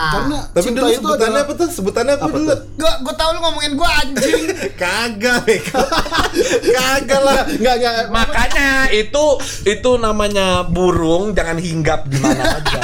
karena 0.08 0.38
tapi 0.48 0.62
cinta 0.64 0.80
dulu 0.80 0.88
itu 0.88 0.98
sebutannya 1.00 1.26
adalah 1.26 1.42
apa 1.42 1.52
tuh 1.52 1.68
sebutannya 1.68 2.14
apa, 2.14 2.24
Apa 2.24 2.36
dulu 2.36 2.46
tuh? 2.46 2.58
Gua 2.76 2.92
gua 3.02 3.14
tahu 3.14 3.30
lu 3.30 3.38
ngomongin 3.40 3.72
gua 3.74 3.90
anjing. 3.98 4.42
kagak 4.80 5.42
kagak 6.76 7.20
lah 7.20 7.36
nggak 7.48 7.74
nggak 7.76 7.94
Makanya 8.08 8.68
itu 8.92 9.24
itu 9.64 9.90
namanya 9.96 10.46
burung 10.64 11.32
jangan 11.32 11.58
hinggap 11.58 12.06
di 12.06 12.16
mana 12.16 12.56
aja. 12.56 12.80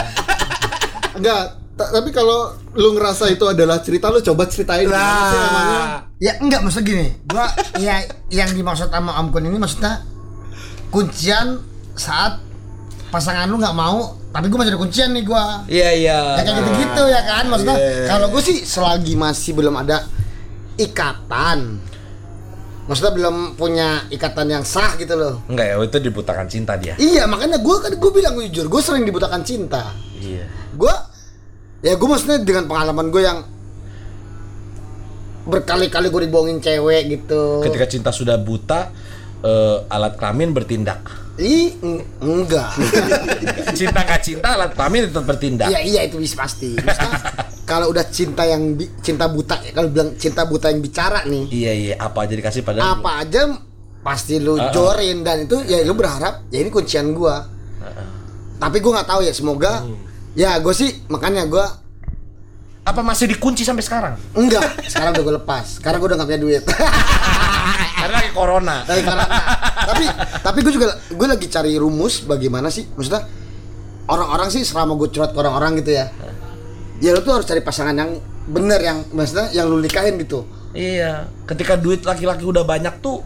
nggak 1.21 1.43
Ta- 1.43 1.62
tapi 1.89 2.11
kalau 2.11 2.39
lu 2.73 2.93
ngerasa 2.93 3.27
itu 3.29 3.43
adalah 3.43 3.79
cerita 3.79 4.07
lu 4.07 4.21
coba 4.21 4.47
ceritain 4.47 4.87
lah 4.87 6.07
Ya 6.17 6.39
enggak 6.39 6.63
maksud 6.63 6.83
gini. 6.83 7.11
Gua 7.25 7.51
ya 7.77 7.99
yang 8.29 8.51
dimaksud 8.51 8.87
sama 8.87 9.19
Om 9.19 9.29
Kun 9.29 9.43
ini 9.43 9.57
maksudnya 9.57 10.07
kuncian 10.89 11.59
saat 11.93 12.39
pasangan 13.09 13.45
lu 13.45 13.57
nggak 13.57 13.75
mau 13.75 14.17
tapi 14.29 14.47
gue 14.47 14.57
masih 14.57 14.73
ada 14.73 14.81
kuncian 14.81 15.09
nih 15.11 15.23
gua 15.23 15.61
Iya 15.67 15.91
iya. 15.93 16.19
ya 16.37 16.43
kayak 16.43 16.57
gitu-gitu 16.59 17.03
ya 17.05 17.21
kan 17.23 17.45
maksudnya 17.47 17.77
Iya. 17.77 18.07
kalau 18.07 18.27
gue 18.29 18.41
sih 18.41 18.59
selagi 18.61 19.13
masih 19.13 19.53
belum 19.53 19.75
ada 19.75 20.09
ikatan 20.77 21.81
maksudnya 22.83 23.13
belum 23.13 23.37
punya 23.55 24.09
ikatan 24.09 24.47
yang 24.49 24.65
sah 24.65 24.97
gitu 24.97 25.15
loh 25.15 25.45
Enggak 25.47 25.67
ya, 25.67 25.75
itu 25.79 25.99
dibutakan 26.01 26.47
cinta 26.47 26.75
dia. 26.75 26.97
iya 26.97 27.25
makanya 27.25 27.59
gue 27.59 27.77
kan 27.79 27.93
gue 27.93 28.11
bilang 28.11 28.35
jujur 28.43 28.67
gue 28.67 28.81
sering 28.81 29.05
dibutakan 29.05 29.43
cinta 29.43 29.93
Iya. 30.17 30.49
gue 30.73 30.95
ya 31.83 31.93
gue 31.93 32.09
maksudnya 32.09 32.39
dengan 32.39 32.65
pengalaman 32.65 33.07
gue 33.09 33.21
yang 33.21 33.39
berkali-kali 35.43 36.07
gue 36.09 36.23
dibohongin 36.23 36.59
cewek 36.59 37.03
gitu 37.11 37.61
Ketika 37.61 37.87
cinta 37.89 38.11
sudah 38.11 38.39
buta, 38.39 38.95
eh, 39.43 39.79
alat 39.89 40.15
kelamin 40.15 40.55
bertindak. 40.55 41.03
Ih, 41.35 41.75
eng- 41.77 42.05
enggak 42.21 42.77
cinta 43.79 44.01
nggak 44.01 44.21
cinta, 44.23 44.49
alat 44.53 44.71
kelamin 44.71 45.09
tetap 45.09 45.25
bertindak. 45.25 45.65
iya 45.67 45.81
iya 45.81 46.01
itu 46.05 46.21
bisa 46.21 46.37
pasti 46.37 46.77
kalau 47.65 47.89
udah 47.89 48.05
cinta 48.07 48.45
yang 48.45 48.77
bi- 48.77 48.93
cinta 49.01 49.27
buta 49.27 49.57
kalau 49.73 49.89
bilang 49.89 50.13
cinta 50.15 50.45
buta 50.45 50.69
yang 50.69 50.79
bicara 50.79 51.25
nih 51.25 51.49
Iya 51.49 51.73
iya, 51.73 51.95
apa 51.97 52.23
aja 52.23 52.37
dikasih 52.37 52.61
padahal. 52.61 53.01
apa 53.01 53.11
aja 53.19 53.49
pasti 53.99 54.37
lu 54.37 54.55
Ah, 54.55 54.69
ah. 54.69 54.71
jorin 54.71 55.25
dan 55.25 55.43
itu 55.43 55.57
ya 55.65 55.81
lu 55.81 55.95
berharap 55.95 56.45
ya 56.47 56.61
ini 56.61 56.69
kuncian 56.69 57.11
gua 57.11 57.49
tapi 58.61 58.79
gua 58.79 59.01
nggak 59.01 59.09
tahu 59.09 59.21
ya 59.23 59.33
semoga 59.33 59.73
Hmm. 59.81 59.97
Ya 60.33 60.57
gue 60.57 60.73
sih 60.73 61.05
makanya 61.07 61.45
gua 61.45 61.67
Apa 62.83 62.99
masih 62.99 63.31
dikunci 63.31 63.63
sampai 63.63 63.79
sekarang? 63.81 64.15
enggak 64.35 64.83
sekarang 64.85 65.15
udah 65.15 65.23
gue 65.23 65.35
lepas 65.39 65.79
sekarang 65.79 65.99
gua 65.99 66.09
udah 66.11 66.19
nggak 66.19 66.29
punya 66.29 66.43
duit 66.43 66.63
Karena 68.03 68.19
lagi 68.19 68.35
corona. 68.35 68.77
Corona. 68.83 69.27
tapi 69.87 70.05
tapi 70.43 70.59
gue 70.61 70.73
juga 70.73 70.87
gue 71.07 71.27
lagi 71.29 71.47
cari 71.47 71.79
rumus 71.79 72.23
bagaimana 72.23 72.67
sih 72.69 72.83
maksudnya 72.89 73.23
orang-orang 74.05 74.51
sih 74.51 74.67
selama 74.67 74.99
gue 74.99 75.09
curhat 75.09 75.31
ke 75.31 75.39
orang-orang 75.39 75.79
gitu 75.79 75.95
ya 75.95 76.11
ya 76.99 77.11
lu 77.11 77.23
tuh 77.23 77.39
harus 77.39 77.47
cari 77.47 77.63
pasangan 77.63 77.95
yang 77.95 78.19
bener 78.45 78.83
yang 78.83 78.99
maksudnya 79.11 79.47
yang 79.53 79.67
lu 79.67 79.79
nikahin 79.79 80.19
gitu 80.19 80.43
Iya, 80.73 81.29
ketika 81.45 81.77
duit 81.77 82.01
laki-laki 82.01 82.43
udah 82.43 82.65
banyak 82.65 82.99
tuh 82.99 83.21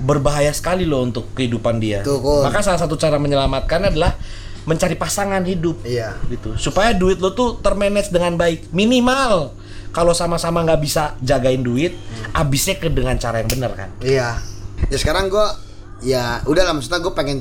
berbahaya 0.00 0.48
sekali 0.50 0.88
loh 0.88 1.04
untuk 1.04 1.28
kehidupan 1.32 1.76
dia. 1.76 2.00
Tuh, 2.00 2.16
Kun. 2.18 2.40
Maka 2.40 2.64
salah 2.64 2.80
satu 2.80 2.96
cara 2.96 3.20
menyelamatkan 3.20 3.92
adalah 3.92 4.16
mencari 4.64 4.96
pasangan 4.96 5.44
hidup. 5.44 5.80
Iya. 5.84 6.16
Gitu. 6.26 6.56
Supaya 6.56 6.92
duit 6.92 7.20
lo 7.20 7.32
tuh 7.32 7.60
termanage 7.60 8.08
dengan 8.08 8.34
baik. 8.34 8.68
Minimal 8.70 9.52
kalau 9.90 10.10
sama-sama 10.10 10.60
nggak 10.60 10.80
bisa 10.82 11.14
jagain 11.20 11.62
duit, 11.62 11.94
habisnya 12.32 12.74
ke 12.74 12.90
dengan 12.90 13.14
cara 13.14 13.38
yang 13.38 13.48
benar 13.48 13.72
kan. 13.74 13.88
Iya. 14.00 14.42
Ya 14.90 14.96
sekarang 14.98 15.30
gua 15.30 15.54
ya 16.02 16.42
udah 16.44 16.62
lah 16.66 16.74
maksudnya 16.74 17.00
gue 17.00 17.14
pengen 17.14 17.38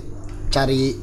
cari 0.47 0.95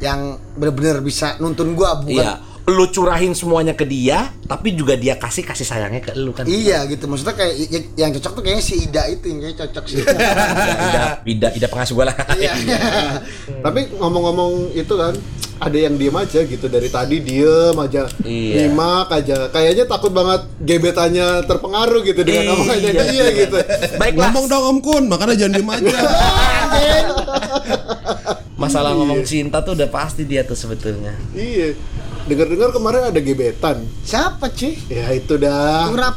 yang 0.00 0.34
bener-bener 0.56 0.98
bisa 0.98 1.36
nuntun 1.38 1.76
gua 1.76 2.00
bukan 2.00 2.24
Iya. 2.24 2.34
Lu 2.68 2.84
curahin 2.92 3.32
semuanya 3.32 3.72
ke 3.72 3.88
dia, 3.88 4.28
tapi 4.44 4.76
juga 4.76 4.92
dia 4.92 5.16
kasih 5.16 5.40
kasih 5.40 5.64
sayangnya 5.64 6.04
ke 6.04 6.12
lu 6.12 6.36
kan. 6.36 6.44
Iya 6.44 6.84
gitu 6.84 7.08
maksudnya 7.08 7.32
kayak 7.32 7.54
y- 7.56 7.88
yang 7.96 8.12
cocok 8.12 8.32
tuh 8.36 8.42
kayaknya 8.44 8.60
si 8.60 8.74
Ida 8.84 9.08
itu 9.08 9.24
yang 9.24 9.40
kayak 9.40 9.56
cocok 9.56 9.84
sih. 9.88 10.04
Ida, 10.84 11.02
Ida, 11.24 11.48
Ida 11.56 11.66
pengasuh 11.68 11.96
gua 11.96 12.12
lah. 12.12 12.16
Iya. 12.36 12.52
tapi 13.64 13.88
ngomong-ngomong 13.96 14.76
itu 14.76 14.94
kan 14.96 15.16
ada 15.58 15.74
yang 15.76 15.94
diem 15.94 16.14
aja 16.14 16.40
gitu 16.40 16.66
dari 16.66 16.86
tadi 16.86 17.18
diem 17.18 17.74
aja 17.74 18.06
Iya. 18.20 18.54
nyimak 18.64 19.10
aja 19.10 19.50
kayaknya 19.50 19.84
takut 19.84 20.10
banget 20.10 20.46
gebetannya 20.60 21.42
terpengaruh 21.44 22.00
gitu 22.02 22.20
dengan 22.22 22.42
Iya. 22.44 22.52
omongannya 22.54 22.90
dia 22.94 23.26
gitu 23.36 23.56
Baiklah. 23.96 24.30
Ngomong 24.30 24.44
dong 24.46 24.64
Om 24.64 24.78
Kun, 24.80 25.04
makanya 25.06 25.34
jangan 25.36 25.52
diem 25.52 25.68
aja. 25.68 25.90
Masalah 28.58 28.90
ngomong 28.92 29.22
cinta 29.22 29.58
tuh 29.60 29.72
udah 29.72 29.86
pasti 29.88 30.22
dia 30.24 30.42
tuh 30.42 30.54
sebetulnya. 30.54 31.14
iya 31.30 31.74
dengar-dengar 32.24 32.68
kemarin 32.70 33.08
ada 33.08 33.16
gebetan 33.18 33.88
Siapa 34.02 34.50
cuy? 34.50 34.76
ya 34.86 35.08
itu 35.10 35.34
dah 35.34 35.88
Kurap. 35.88 36.14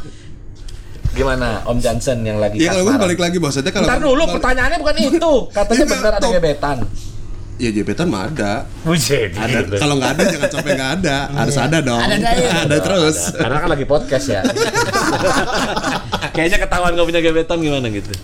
Gimana 1.12 1.64
Om 1.64 1.78
Johnson 1.78 2.20
yang 2.20 2.36
lagi 2.36 2.56
Ya 2.58 2.72
kalau 2.72 2.84
gue 2.84 2.96
balik 2.98 3.16
lagi 3.18 3.36
maksudnya 3.36 3.68
kalau 3.68 3.84
Ntar 3.86 3.98
dulu 3.98 4.16
balik- 4.18 4.32
pertanyaannya 4.36 4.78
bukan 4.78 4.96
itu. 4.98 5.32
Katanya 5.50 5.78
Iya, 5.78 5.86
benar 5.88 6.12
ada 6.14 6.28
gebetan. 6.30 6.78
Ya 7.60 7.68
gebetan 7.68 8.08
mah 8.08 8.32
ada. 8.32 8.64
Buset. 8.82 9.36
Ada. 9.36 9.76
Kalau 9.76 10.00
nggak 10.00 10.12
ada 10.16 10.22
jangan 10.24 10.50
sampai 10.50 10.72
nggak 10.72 10.92
ada. 11.00 11.16
Harus 11.36 11.56
ada 11.60 11.78
dong. 11.84 12.00
Ada, 12.00 12.16
ada. 12.16 12.48
Ada 12.64 12.76
terus. 12.80 13.18
Karena 13.36 13.58
kan 13.60 13.68
lagi 13.70 13.84
podcast 13.84 14.26
ya. 14.32 14.42
Kayaknya 16.36 16.58
ketahuan 16.64 16.96
gak 16.96 17.06
punya 17.06 17.20
gebetan 17.20 17.60
gimana 17.60 17.92
gitu. 17.92 18.08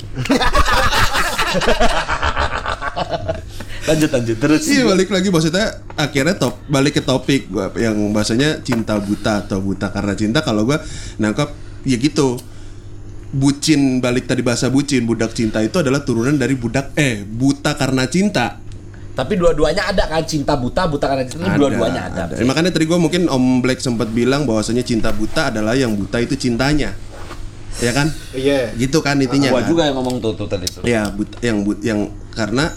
lanjut 3.88 4.11
lanjut 4.12 4.37
terus. 4.37 4.69
Iya 4.69 4.85
balik 4.85 5.09
lagi 5.09 5.29
maksudnya 5.33 5.81
akhirnya 5.97 6.37
top 6.37 6.61
balik 6.69 7.01
ke 7.01 7.03
topik 7.05 7.49
gua 7.49 7.73
yang 7.73 7.97
bahasanya 8.12 8.61
cinta 8.61 9.01
buta 9.01 9.49
atau 9.49 9.64
buta 9.64 9.88
karena 9.88 10.12
cinta 10.12 10.45
kalau 10.45 10.69
gua 10.69 10.81
nangkap 11.17 11.57
ya 11.88 11.97
gitu 11.97 12.37
bucin 13.33 14.01
balik 14.01 14.29
tadi 14.29 14.41
bahasa 14.41 14.69
bucin 14.73 15.05
budak 15.05 15.33
cinta 15.37 15.61
itu 15.61 15.81
adalah 15.81 16.05
turunan 16.05 16.37
dari 16.37 16.57
budak 16.57 16.97
eh 16.97 17.25
buta 17.25 17.77
karena 17.77 18.09
cinta 18.09 18.61
Tapi 19.19 19.35
dua-duanya 19.35 19.91
ada 19.91 20.07
kan 20.07 20.23
cinta 20.23 20.55
buta 20.55 20.87
buta 20.87 21.11
karena 21.11 21.27
cinta 21.27 21.59
dua-duanya 21.59 22.07
ada. 22.07 22.23
Eh, 22.39 22.47
makanya 22.47 22.71
tadi 22.71 22.87
gua 22.87 23.03
mungkin 23.03 23.27
Om 23.27 23.59
Black 23.67 23.83
sempat 23.83 24.07
bilang 24.15 24.47
bahwasanya 24.47 24.87
cinta 24.87 25.11
buta 25.11 25.51
adalah 25.51 25.75
yang 25.75 25.91
buta 25.99 26.23
itu 26.23 26.39
cintanya 26.39 26.95
ya 27.79 27.95
kan 27.95 28.11
iya 28.35 28.75
gitu 28.75 28.99
kan 28.99 29.15
intinya 29.23 29.55
Gua 29.55 29.63
kan? 29.63 29.71
juga 29.71 29.83
yang 29.87 29.97
ngomong 30.03 30.19
tuh 30.19 30.35
tuh 30.35 30.47
tadi 30.51 30.67
tuh. 30.67 30.83
Ya, 30.83 31.11
but, 31.15 31.31
yang 31.39 31.63
but, 31.63 31.79
yang 31.83 32.11
karena 32.35 32.75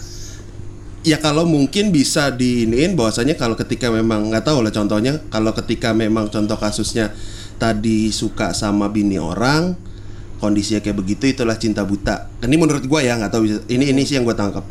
ya 1.02 1.18
kalau 1.18 1.42
mungkin 1.42 1.90
bisa 1.90 2.30
diiniin 2.30 2.94
bahwasanya 2.94 3.34
kalau 3.34 3.58
ketika 3.58 3.90
memang 3.90 4.30
nggak 4.30 4.46
tahu 4.46 4.62
lah 4.62 4.70
contohnya 4.70 5.18
kalau 5.26 5.50
ketika 5.58 5.90
memang 5.90 6.30
contoh 6.30 6.54
kasusnya 6.54 7.10
tadi 7.58 8.14
suka 8.14 8.54
sama 8.54 8.86
bini 8.90 9.18
orang 9.18 9.74
kondisinya 10.38 10.82
kayak 10.82 10.98
begitu 10.98 11.30
itulah 11.30 11.54
cinta 11.54 11.86
buta. 11.86 12.30
Ini 12.42 12.54
menurut 12.58 12.82
gua 12.86 13.02
ya 13.02 13.14
nggak 13.18 13.30
tahu 13.30 13.42
bisa- 13.46 13.66
ini 13.70 13.90
ini 13.90 14.02
sih 14.02 14.18
yang 14.18 14.26
gua 14.26 14.34
tangkap. 14.34 14.66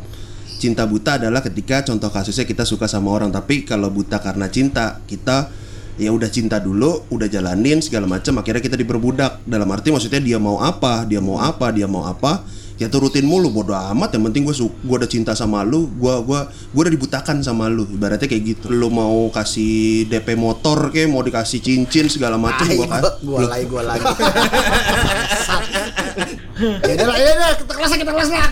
Cinta 0.62 0.86
buta 0.86 1.18
adalah 1.18 1.42
ketika 1.42 1.82
contoh 1.82 2.06
kasusnya 2.06 2.46
kita 2.46 2.62
suka 2.62 2.86
sama 2.86 3.10
orang. 3.10 3.34
Tapi 3.34 3.66
kalau 3.66 3.90
buta 3.90 4.22
karena 4.22 4.46
cinta 4.46 5.02
kita 5.10 5.50
ya 5.98 6.14
udah 6.14 6.30
cinta 6.30 6.62
dulu, 6.62 7.02
udah 7.10 7.26
jalanin 7.26 7.82
segala 7.82 8.06
macam 8.06 8.38
akhirnya 8.38 8.62
kita 8.62 8.78
diperbudak. 8.78 9.42
Dalam 9.42 9.66
arti 9.74 9.90
maksudnya 9.90 10.22
dia 10.22 10.38
mau 10.38 10.62
apa, 10.62 11.02
dia 11.02 11.18
mau 11.18 11.42
apa, 11.42 11.74
dia 11.74 11.90
mau 11.90 12.06
apa, 12.06 12.46
ya 12.78 12.86
turutin 12.86 13.26
mulu. 13.26 13.50
Bodo 13.50 13.74
amat 13.74 14.14
yang 14.14 14.22
penting 14.30 14.46
gue 14.46 14.54
gue 14.54 14.96
udah 15.02 15.10
cinta 15.10 15.34
sama 15.34 15.66
lu 15.66 15.90
gue 15.98 16.14
gua 16.22 16.46
gue 16.46 16.82
udah 16.86 16.94
dibutakan 16.94 17.42
sama 17.42 17.66
lu. 17.66 17.82
Ibaratnya 17.82 18.30
kayak 18.30 18.42
gitu. 18.54 18.70
Lu 18.70 18.86
mau 18.86 19.34
kasih 19.34 20.06
DP 20.06 20.38
motor 20.38 20.94
kayak 20.94 21.10
mau 21.10 21.26
dikasih 21.26 21.58
cincin 21.58 22.06
segala 22.06 22.38
macam 22.38 22.70
gue 22.70 22.86
kan. 22.86 23.02
gua, 23.02 23.18
gua 23.18 23.50
lagi 23.50 23.66
gua 23.66 23.82
lagi. 23.82 24.06
ya 26.62 26.92
udah 26.94 27.06
lah, 27.10 27.16
ya 27.18 27.30
udah 27.34 27.50
kita 27.58 27.72
kelas 27.74 27.90
kita 27.98 28.12
kelas 28.14 28.28
lah. 28.30 28.46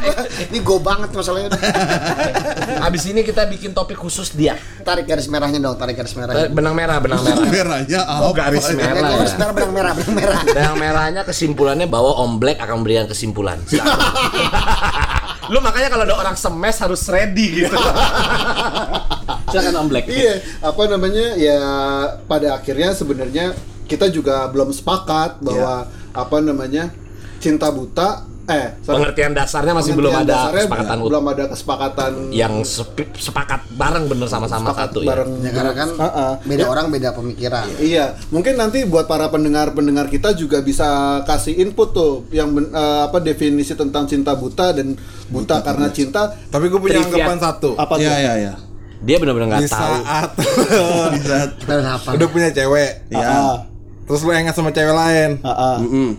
Ini 0.51 0.59
go 0.61 0.77
banget 0.83 1.09
masalahnya. 1.15 1.51
Habis 2.85 3.03
ini 3.07 3.21
kita 3.23 3.47
bikin 3.47 3.71
topik 3.71 3.97
khusus 3.97 4.35
dia. 4.35 4.59
Tarik 4.83 5.07
garis 5.07 5.31
merahnya 5.31 5.63
dong, 5.63 5.79
tarik 5.79 5.95
garis 5.95 6.13
merahnya. 6.19 6.51
Benang 6.51 6.75
merah, 6.75 6.99
benang 6.99 7.23
merah. 7.23 7.47
merahnya 7.55 8.01
Oh, 8.21 8.35
apa 8.35 8.51
garis 8.51 8.67
ya? 8.67 8.77
merah. 8.77 8.95
Merah, 8.95 9.11
ya. 9.11 9.19
garis 9.23 9.35
merah, 9.39 9.53
benang 9.55 9.73
merah, 9.73 9.93
benang 9.95 10.15
merah. 10.17 10.41
Benang 10.57 10.77
merahnya 10.77 11.23
kesimpulannya 11.25 11.87
bahwa 11.87 12.11
Om 12.27 12.33
Black 12.43 12.59
akan 12.59 12.75
memberikan 12.83 13.07
kesimpulan. 13.07 13.63
Lu 15.51 15.59
makanya 15.59 15.89
kalau 15.91 16.05
ada 16.07 16.15
orang 16.15 16.37
semes 16.39 16.77
harus 16.79 17.03
ready 17.11 17.65
gitu. 17.67 17.75
Silakan 19.51 19.75
Om 19.83 19.89
Black. 19.91 20.07
Iya, 20.07 20.35
apa 20.63 20.83
namanya 20.87 21.27
ya 21.39 21.61
pada 22.27 22.55
akhirnya 22.55 22.95
sebenarnya 22.95 23.55
kita 23.91 24.07
juga 24.07 24.47
belum 24.47 24.71
sepakat 24.71 25.43
bahwa 25.43 25.91
apa 26.15 26.37
namanya 26.39 26.95
cinta 27.41 27.69
buta 27.69 28.09
eh 28.43 28.75
sorry, 28.83 28.99
Pengertian 28.99 29.31
dasarnya 29.31 29.73
masih 29.73 29.95
belum 29.95 30.11
pengertian 30.11 30.27
ada 30.27 30.35
dasarnya 30.35 30.59
kesepakatan 30.61 30.97
belum 31.01 31.25
ada 31.25 31.45
kesepakatan 31.47 32.13
yang 32.31 32.55
sepi- 32.61 33.15
sepakat 33.15 33.61
bareng 33.73 34.05
bener 34.05 34.27
sama-sama 34.27 34.75
satu 34.75 34.99
ya. 35.01 35.09
bareng 35.09 35.31
Ya 35.41 35.51
karena 35.53 35.73
kan 35.73 35.89
Ah, 35.95 36.07
ah. 36.11 36.33
beda 36.43 36.65
orang 36.67 36.87
beda 36.89 37.09
pemikiran. 37.13 37.71
Iya, 37.79 38.19
mungkin 38.29 38.59
nanti 38.59 38.83
buat 38.85 39.07
para 39.07 39.31
pendengar-pendengar 39.31 40.11
kita 40.11 40.35
juga 40.35 40.59
bisa 40.61 40.85
kasih 41.23 41.57
input 41.59 41.89
tuh 41.91 42.13
yang 42.31 42.51
eh, 42.59 42.69
apa 43.03 43.19
definisi 43.19 43.73
tentang 43.73 44.05
cinta 44.05 44.35
buta 44.35 44.75
dan 44.75 44.99
buta, 45.29 45.63
karena 45.63 45.87
cinta 45.89 46.35
Tapi 46.45 46.67
gue 46.67 46.81
punya 46.81 46.99
Trivia. 46.99 47.07
anggapan 47.23 47.39
satu. 47.41 47.71
apa 47.77 47.93
tuh? 47.95 48.03
Iya 48.03 48.15
iya 48.19 48.33
iya. 48.37 48.55
Dia 49.01 49.17
benar-benar 49.17 49.47
nggak 49.49 49.63
tahu. 49.65 49.79
saat 49.79 50.31
Di 51.15 51.21
saat 51.23 51.51
udah 52.11 52.29
punya 52.29 52.51
cewek, 52.51 52.91
Iya. 53.09 53.29
Ah, 53.31 53.57
terus 54.05 54.21
lu 54.21 54.35
enggak 54.35 54.53
sama 54.53 54.69
cewek 54.69 54.91
lain. 54.91 55.39
ah, 55.41 55.51
ah. 55.51 55.77
Mm-mm. 55.79 56.11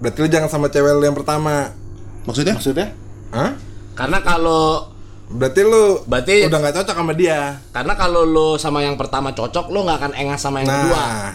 Berarti 0.00 0.18
lu 0.18 0.28
jangan 0.28 0.48
sama 0.48 0.66
cewek 0.66 0.92
lu 0.92 1.04
yang 1.04 1.14
pertama. 1.14 1.76
Maksudnya? 2.24 2.56
Maksudnya? 2.56 2.88
Hah? 3.30 3.52
Karena 3.92 4.18
kalau 4.20 4.88
Berarti 5.30 5.62
lu 5.62 6.02
Berarti- 6.02 6.42
udah 6.42 6.58
nggak 6.58 6.74
cocok 6.74 6.96
sama 6.96 7.14
dia. 7.14 7.62
karena 7.70 7.94
kalau 7.94 8.26
lu 8.26 8.58
sama 8.58 8.82
yang 8.82 8.98
pertama 8.98 9.30
cocok, 9.30 9.70
lu 9.70 9.86
nggak 9.86 9.98
akan 10.00 10.12
engas 10.18 10.42
sama 10.42 10.58
yang 10.58 10.66
kedua. 10.66 10.98
Nah, 10.98 11.30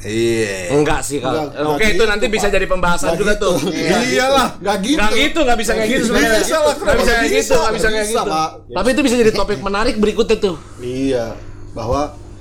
iya. 0.00 0.70
Enggak 0.70 1.02
sih 1.02 1.18
kalau. 1.18 1.50
Enggak, 1.50 1.74
Oke, 1.74 1.82
itu 1.82 1.98
gitu, 1.98 2.02
nanti 2.06 2.26
bisa 2.30 2.46
Pak. 2.46 2.54
jadi 2.54 2.66
pembahasan 2.70 3.18
juga 3.18 3.34
gitu. 3.34 3.50
tuh. 3.50 3.74
Iya. 3.74 3.98
Iyalah. 3.98 4.48
Nggak 4.62 4.76
gitu. 4.80 4.94
Nggak 4.94 5.12
gitu, 5.18 5.38
nggak 5.42 5.58
bisa 5.58 5.72
kayak 5.74 5.88
gitu 5.90 6.04
sebenarnya. 6.06 6.38
Bisa 6.38 6.56
lah, 6.56 6.74
Nggak 6.76 6.94
bisa 6.94 7.10
kayak 7.10 7.24
Bisa, 7.24 7.34
gitu, 7.34 7.56
nggak 7.58 7.74
bisa 7.74 7.88
kayak 7.88 8.06
bisa, 8.06 8.14
gitu. 8.14 8.30
Pak. 8.30 8.48
Tapi 8.70 8.88
itu 8.88 9.00
bisa 9.02 9.16
jadi 9.18 9.32
topik 9.34 9.58
menarik 9.58 9.94
berikutnya 9.98 10.36
tuh. 10.38 10.56
Iya, 10.78 11.26
bahwa 11.72 12.00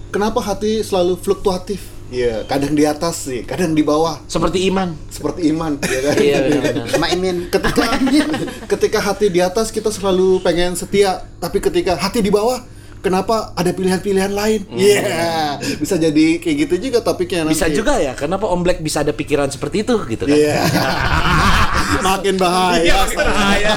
kenapa 0.09 0.39
hati 0.39 0.85
selalu 0.85 1.17
fluktuatif? 1.17 1.81
Iya, 2.11 2.43
kadang 2.43 2.75
di 2.75 2.83
atas 2.83 3.23
sih, 3.23 3.47
kadang 3.47 3.71
di 3.71 3.81
bawah, 3.81 4.19
Seperti 4.27 4.67
iman. 4.67 4.91
seperti 5.07 5.47
iman, 5.47 5.79
ya 5.79 5.99
kan? 6.03 6.15
Iya. 6.19 6.37
Maimin. 7.01 7.47
ketika 7.47 7.87
ketika 8.75 8.99
hati 8.99 9.31
di 9.31 9.39
atas 9.39 9.71
kita 9.71 9.87
selalu 9.87 10.43
pengen 10.43 10.75
setia, 10.75 11.23
tapi 11.39 11.63
ketika 11.63 11.95
hati 11.95 12.19
di 12.19 12.27
bawah 12.27 12.59
kenapa 12.99 13.55
ada 13.55 13.71
pilihan-pilihan 13.71 14.27
lain? 14.27 14.67
Iya, 14.69 15.55
bisa 15.79 15.95
jadi 15.95 16.35
kayak 16.37 16.55
gitu 16.67 16.91
juga 16.91 16.99
topiknya 16.99 17.47
nanti. 17.47 17.55
Bisa 17.55 17.71
juga 17.71 17.95
ya, 17.95 18.11
kenapa 18.11 18.43
Om 18.43 18.59
Black 18.59 18.83
bisa 18.83 19.07
ada 19.07 19.15
pikiran 19.15 19.47
seperti 19.47 19.87
itu 19.87 19.95
gitu 20.05 20.27
kan? 20.27 20.35
Iya. 20.35 20.59
Makin 22.11 22.35
bahaya. 22.35 23.07
bahaya. 23.07 23.73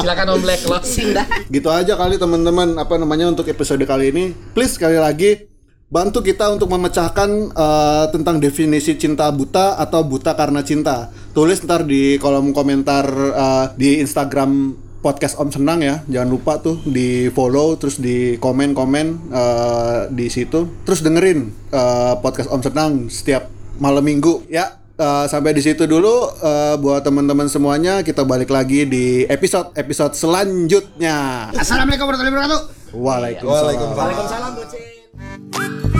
Silakan 0.00 0.26
Om 0.32 0.40
Black 0.40 0.64
closing 0.64 1.12
dah. 1.12 1.28
gitu 1.52 1.68
aja 1.68 2.00
kali 2.00 2.16
teman-teman 2.16 2.80
apa 2.80 2.96
namanya 2.96 3.28
untuk 3.28 3.44
episode 3.44 3.84
kali 3.84 4.08
ini 4.08 4.24
please 4.56 4.80
sekali 4.80 4.96
lagi 4.96 5.49
bantu 5.90 6.22
kita 6.22 6.46
untuk 6.54 6.70
memecahkan 6.70 7.50
eh, 7.50 8.04
tentang 8.14 8.38
definisi 8.38 8.94
cinta 8.94 9.26
buta 9.34 9.74
atau 9.76 10.06
buta 10.06 10.38
karena 10.38 10.62
cinta. 10.62 11.10
Tulis 11.34 11.58
ntar 11.66 11.82
di 11.84 12.16
kolom 12.22 12.54
komentar 12.54 13.04
eh, 13.10 13.66
di 13.74 13.98
Instagram 13.98 14.78
podcast 15.02 15.36
Om 15.42 15.50
Senang 15.50 15.82
ya. 15.82 16.06
Jangan 16.06 16.30
lupa 16.30 16.62
tuh 16.62 16.78
di 16.86 17.26
follow 17.34 17.74
terus 17.74 17.98
di 17.98 18.38
komen 18.38 18.70
komen 18.72 19.06
eh, 19.34 20.00
di 20.14 20.30
situ. 20.30 20.86
Terus 20.86 21.02
dengerin 21.02 21.50
eh, 21.74 22.14
podcast 22.22 22.48
Om 22.54 22.62
Senang 22.62 22.92
setiap 23.10 23.50
malam 23.82 24.06
minggu 24.06 24.46
ya. 24.46 24.78
Eh, 24.94 25.26
sampai 25.26 25.58
di 25.58 25.62
situ 25.66 25.90
dulu. 25.90 26.30
Eh, 26.38 26.78
buat 26.78 27.02
teman-teman 27.02 27.50
semuanya 27.50 28.06
kita 28.06 28.22
balik 28.22 28.54
lagi 28.54 28.86
di 28.86 29.26
episode 29.26 29.74
episode 29.74 30.14
selanjutnya. 30.14 31.50
Assalamualaikum 31.50 32.06
warahmatullahi 32.06 32.38
wabarakatuh. 32.38 32.60
Waalaikumsalam. 32.94 33.58
Waalaikumsalam. 33.58 33.98
Waalaikumsalam, 33.98 34.98
Thank 35.18 35.94
you. 35.94 35.99